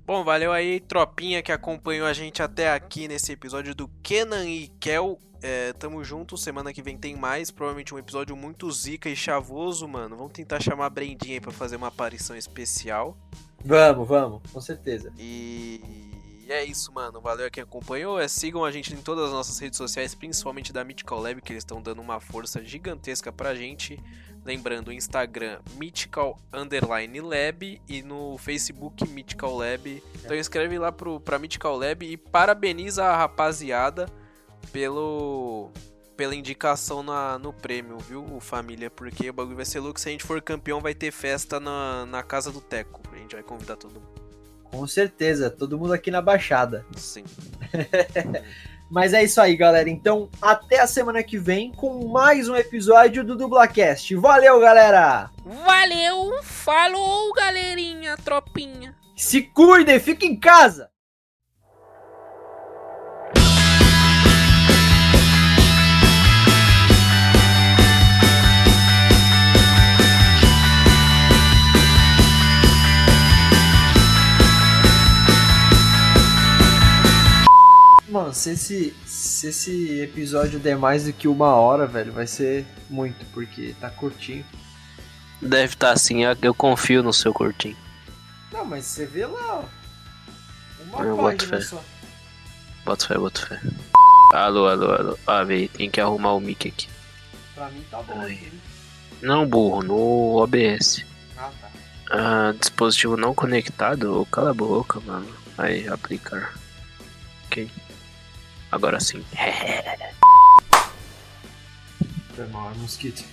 [0.06, 4.68] Bom, valeu aí, tropinha que acompanhou a gente até aqui nesse episódio do Kenan e
[4.80, 5.18] Kel.
[5.42, 7.50] É, tamo junto, semana que vem tem mais.
[7.50, 10.16] Provavelmente um episódio muito zica e chavoso, mano.
[10.16, 13.18] Vamos tentar chamar a Brendinha aí pra fazer uma aparição especial.
[13.64, 15.12] Vamos, vamos, com certeza.
[15.18, 15.82] E
[16.48, 17.20] é isso, mano.
[17.20, 18.20] Valeu a quem acompanhou.
[18.20, 21.52] É, sigam a gente em todas as nossas redes sociais, principalmente da Mythical Lab, que
[21.52, 24.00] eles estão dando uma força gigantesca pra gente.
[24.46, 30.04] Lembrando, o Instagram Mythical Underline Lab e no Facebook Mythical Lab.
[30.24, 34.06] Então escreve lá pro, pra Mythical Lab e parabeniza a rapaziada
[34.72, 35.72] pelo
[36.16, 38.90] pela indicação na, no prêmio, viu, família?
[38.90, 40.00] Porque o bagulho vai ser louco.
[40.00, 43.02] Se a gente for campeão, vai ter festa na, na casa do Teco.
[43.12, 44.22] A gente vai convidar todo mundo.
[44.64, 46.86] Com certeza, todo mundo aqui na Baixada.
[46.96, 47.26] Sim.
[48.90, 49.90] Mas é isso aí, galera.
[49.90, 54.16] Então, até a semana que vem com mais um episódio do Dublacast.
[54.16, 55.30] Valeu, galera!
[55.44, 58.96] Valeu, falou, galerinha, tropinha.
[59.16, 60.90] Se cuidem, fiquem em casa!
[78.34, 83.26] Se esse, se esse episódio der mais do que uma hora, velho, vai ser muito,
[83.34, 84.46] porque tá curtinho.
[85.42, 87.78] Deve estar assim, eu- confio no seu curtinho.
[88.52, 89.64] Não, mas você vê lá, ó.
[90.84, 91.62] Uma Eu boto fé.
[91.62, 91.84] só.
[92.86, 93.60] Bota fé, bota fé.
[94.34, 95.20] Alô, alô, alô.
[95.26, 96.88] Ah, véi, tem que arrumar o mic aqui.
[97.54, 98.52] Pra mim tá bom aqui.
[99.22, 101.06] Não, burro, no OBS.
[101.38, 101.70] Ah, tá.
[102.12, 104.26] Ah, dispositivo não conectado?
[104.32, 105.28] Cala a boca, mano.
[105.58, 106.54] Aí, aplicar.
[107.48, 107.70] Ok.
[108.76, 109.24] Agora sim.
[112.36, 113.24] Foi mal, é mosquito.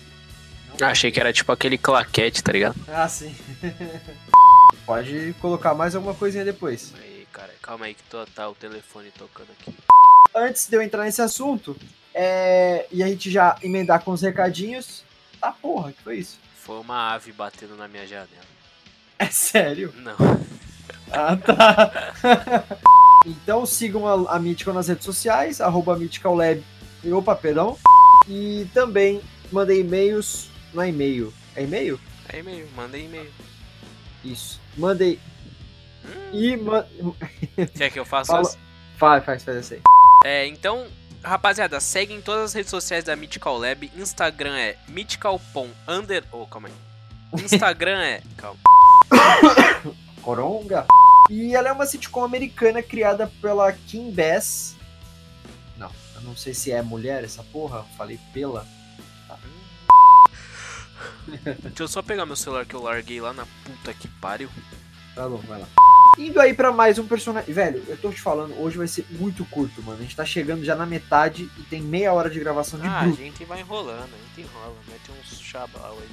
[0.81, 2.77] Achei que era tipo aquele claquete, tá ligado?
[2.87, 3.35] Ah, sim.
[4.87, 6.95] Pode colocar mais alguma coisinha depois.
[6.97, 9.75] Aí, cara, calma aí que tô, tá o telefone tocando aqui.
[10.33, 11.77] Antes de eu entrar nesse assunto,
[12.15, 12.87] é...
[12.93, 15.03] e a gente já emendar com os recadinhos.
[15.43, 16.39] Ah, porra, que foi isso?
[16.55, 18.29] Foi uma ave batendo na minha janela.
[19.19, 19.93] É sério?
[19.97, 20.17] Não.
[21.11, 22.79] Ah, tá.
[23.27, 26.63] então sigam a, a Mythical nas redes sociais, arroba MythicalLab,
[27.13, 27.79] opa, perdão.
[28.29, 29.21] E também
[29.51, 32.01] mandem e-mails, não é e-mail, é e-mail?
[32.29, 33.31] É e-mail, manda e-mail.
[34.25, 34.61] Isso.
[34.77, 35.19] Mandem.
[36.33, 36.87] E ma...
[37.77, 38.59] Quer que eu faça Fala- assim?
[38.97, 39.81] Faz, faz, faz aí.
[40.25, 40.87] É, então,
[41.23, 43.91] rapaziada, segue em todas as redes sociais da Mythical Lab.
[43.97, 46.25] Instagram é mythical.pom under...
[46.33, 47.45] Oh, calma aí.
[47.45, 48.23] Instagram é...
[48.37, 48.59] Calma.
[50.23, 50.87] Coronga.
[51.31, 54.75] E ela é uma sitcom americana criada pela Kim Bass.
[55.77, 58.67] Não, eu não sei se é mulher essa porra, falei pela.
[61.63, 64.49] Deixa eu só pegar meu celular que eu larguei lá na puta que pariu.
[65.15, 65.69] Tá bom, vai lá.
[66.19, 67.53] Indo aí pra mais um personagem.
[67.55, 69.99] Velho, eu tô te falando, hoje vai ser muito curto, mano.
[69.99, 73.01] A gente tá chegando já na metade e tem meia hora de gravação de Ah,
[73.01, 73.17] a bruto.
[73.17, 74.75] gente vai enrolando, a gente enrola.
[74.89, 76.09] Mete uns chabal aí.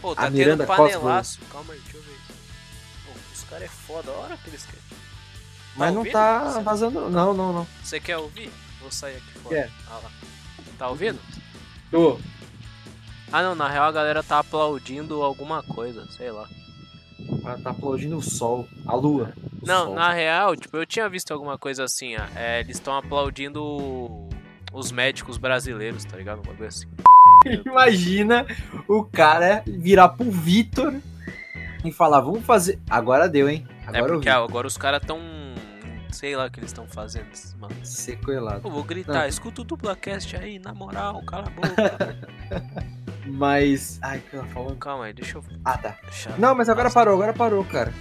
[0.00, 1.40] Pô, A tá tendo Miranda panelaço.
[1.50, 2.16] Calma aí, deixa eu ver.
[3.42, 4.80] Os caras é foda, a hora que eles querem.
[5.76, 6.12] Mas não ouvindo?
[6.12, 7.10] tá Você- vazando.
[7.10, 7.66] Não, não, não.
[7.82, 8.50] Você quer ouvir?
[8.80, 9.70] Vou sair aqui fora.
[9.88, 10.10] Ah lá.
[10.78, 11.18] Tá ouvindo?
[11.90, 12.18] Tô.
[13.32, 16.46] Ah não, na real a galera tá aplaudindo alguma coisa, sei lá.
[17.44, 19.32] Ela tá aplaudindo o sol, a lua.
[19.64, 19.94] não, sol.
[19.94, 22.24] na real, tipo, eu tinha visto alguma coisa assim, ó.
[22.36, 24.28] É, eles estão aplaudindo
[24.72, 26.40] os médicos brasileiros, tá ligado?
[26.40, 26.86] Um bagulho assim.
[27.64, 28.44] Imagina
[28.88, 30.94] o cara virar pro Vitor
[31.84, 32.78] e falar: vamos fazer.
[32.88, 33.66] Agora deu, hein?
[33.86, 35.20] Agora é porque ah, agora os caras tão.
[36.10, 37.26] Sei lá o que eles estão fazendo,
[37.58, 37.74] mano.
[37.82, 38.60] Sequelado.
[38.66, 42.18] Eu vou gritar, escuta o duplacast aí, na moral, cala a boca.
[43.26, 43.98] Mas.
[44.02, 44.76] Ai, que tava falando?
[44.76, 45.44] Calma aí, deixa eu.
[45.64, 45.96] Ah, tá.
[46.38, 47.92] Não, mas agora Nossa, parou, agora parou, cara.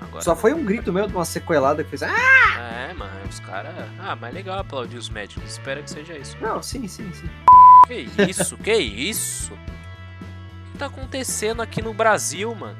[0.00, 2.02] agora Só foi um grito meu de uma sequelada que fez.
[2.02, 2.88] Ah!
[2.90, 3.74] É, mano, os caras.
[3.98, 5.52] Ah, mas legal aplaudir os médicos.
[5.52, 6.36] Espero que seja isso.
[6.40, 7.28] Não, sim, sim, sim.
[7.86, 9.52] Que isso, que isso?
[10.78, 12.78] Tá acontecendo aqui no Brasil, mano?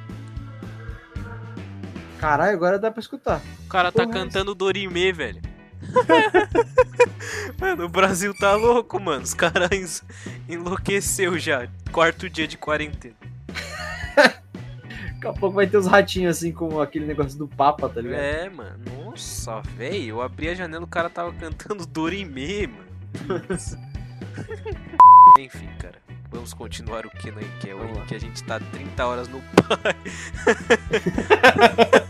[2.19, 3.41] Caralho, agora dá pra escutar.
[3.65, 5.43] O cara tá Porra, cantando Dorime, velho.
[7.61, 9.25] mano, o Brasil tá louco, mano.
[9.25, 10.05] Os caras
[10.49, 11.69] enlouqueceu já.
[11.91, 13.17] Quarto dia de quarentena.
[15.15, 18.21] Daqui a pouco vai ter os ratinhos assim, com aquele negócio do Papa, tá ligado?
[18.21, 18.79] É, mano.
[19.05, 20.11] Nossa, velho.
[20.11, 23.43] Eu abri a janela o cara tava cantando Dorime, mano.
[25.39, 26.08] Enfim, cara.
[26.31, 28.05] Vamos continuar o que aí, que é Vamos o lá.
[28.07, 29.95] que a gente tá 30 horas no pai.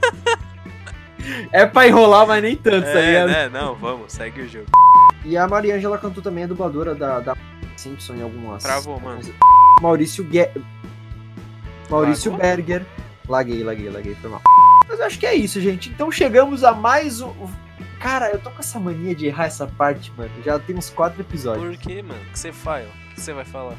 [1.52, 3.28] É pra enrolar, mas nem tanto, tá É, ligado?
[3.28, 3.48] né?
[3.50, 4.66] Não, vamos, segue o jogo.
[5.24, 7.36] E a Mariângela cantou também a dubladora da, da
[7.76, 8.62] Simpson em algumas.
[8.62, 9.20] Travou, mano.
[9.82, 10.48] Maurício Ge...
[11.90, 12.46] Maurício Lagou?
[12.46, 12.86] Berger.
[13.28, 14.40] Laguei, laguei, laguei, foi mal.
[14.88, 15.90] Mas eu acho que é isso, gente.
[15.90, 17.32] Então chegamos a mais um.
[18.00, 20.30] Cara, eu tô com essa mania de errar essa parte, mano.
[20.42, 21.76] Já tem uns quatro episódios.
[21.76, 22.20] Por que, mano?
[22.22, 22.86] O que você faz?
[22.86, 23.10] ó?
[23.10, 23.76] O que você vai falar?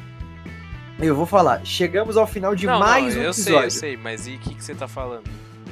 [1.00, 1.64] Eu vou falar.
[1.64, 3.66] Chegamos ao final de não, mais não, um eu sei, episódio.
[3.66, 5.24] eu sei, mas e o que, que você tá falando?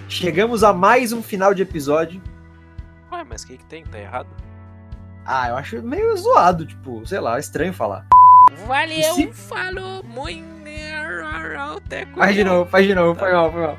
[0.09, 2.23] Chegamos a mais um final de episódio.
[3.13, 3.85] Ué, mas o que, que tem?
[3.85, 4.29] Tá errado?
[5.27, 8.07] Ah, eu acho meio zoado, tipo, sei lá, estranho falar.
[8.67, 10.49] Valeu, Se- falou, muito.
[12.17, 13.79] Faz de novo, faz de novo, foi mal, foi mal.